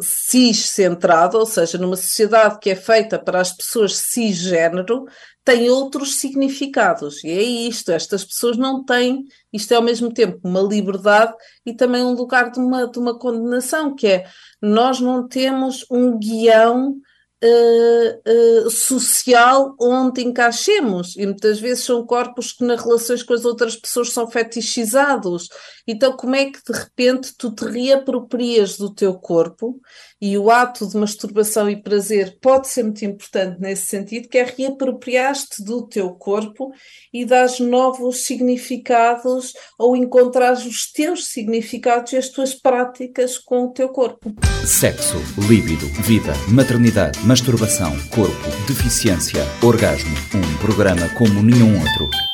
cis-centrada, 0.00 1.38
ou 1.38 1.46
seja, 1.46 1.78
numa 1.78 1.96
sociedade 1.96 2.58
que 2.58 2.70
é 2.70 2.76
feita 2.76 3.18
para 3.18 3.40
as 3.40 3.52
pessoas 3.52 3.96
cisgênero, 3.96 5.06
tem 5.44 5.68
outros 5.68 6.16
significados. 6.16 7.22
E 7.22 7.28
é 7.28 7.42
isto, 7.42 7.92
estas 7.92 8.24
pessoas 8.24 8.56
não 8.56 8.84
têm, 8.84 9.24
isto 9.52 9.72
é 9.72 9.76
ao 9.76 9.82
mesmo 9.82 10.12
tempo 10.12 10.40
uma 10.42 10.60
liberdade 10.60 11.34
e 11.64 11.74
também 11.74 12.02
um 12.02 12.14
lugar 12.14 12.50
de 12.50 12.58
uma, 12.58 12.88
de 12.88 12.98
uma 12.98 13.18
condenação, 13.18 13.94
que 13.94 14.06
é 14.06 14.26
nós 14.60 15.00
não 15.00 15.28
temos 15.28 15.84
um 15.90 16.18
guião 16.18 16.96
uh, 17.44 18.66
uh, 18.66 18.70
social 18.70 19.76
onde 19.78 20.22
encaixemos. 20.22 21.14
E 21.16 21.26
muitas 21.26 21.60
vezes 21.60 21.84
são 21.84 22.04
corpos 22.06 22.52
que 22.52 22.64
nas 22.64 22.82
relações 22.82 23.22
com 23.22 23.34
as 23.34 23.44
outras 23.44 23.76
pessoas 23.76 24.12
são 24.12 24.28
fetichizados. 24.28 25.48
Então, 25.86 26.16
como 26.16 26.34
é 26.34 26.46
que 26.46 26.58
de 26.64 26.78
repente 26.78 27.34
tu 27.36 27.54
te 27.54 27.64
reaproprias 27.64 28.76
do 28.78 28.92
teu 28.92 29.14
corpo? 29.14 29.80
E 30.20 30.38
o 30.38 30.50
ato 30.50 30.88
de 30.88 30.96
masturbação 30.96 31.68
e 31.68 31.82
prazer 31.82 32.38
pode 32.40 32.68
ser 32.68 32.84
muito 32.84 33.04
importante 33.04 33.60
nesse 33.60 33.86
sentido, 33.86 34.28
que 34.28 34.38
é 34.38 34.44
reapropriar-te 34.44 35.62
do 35.62 35.86
teu 35.86 36.10
corpo 36.10 36.72
e 37.12 37.26
dar 37.26 37.48
novos 37.60 38.24
significados 38.24 39.52
ou 39.78 39.94
encontrar 39.94 40.54
os 40.54 40.90
teus 40.90 41.26
significados 41.26 42.12
e 42.12 42.16
as 42.16 42.30
tuas 42.30 42.54
práticas 42.54 43.36
com 43.36 43.66
o 43.66 43.72
teu 43.72 43.90
corpo. 43.90 44.34
Sexo, 44.64 45.18
líbido, 45.46 45.86
vida, 46.02 46.32
maternidade, 46.48 47.18
masturbação, 47.26 47.92
corpo, 48.08 48.48
deficiência, 48.66 49.42
orgasmo. 49.62 50.14
Um 50.34 50.58
programa 50.58 51.08
como 51.10 51.42
nenhum 51.42 51.78
outro. 51.78 52.33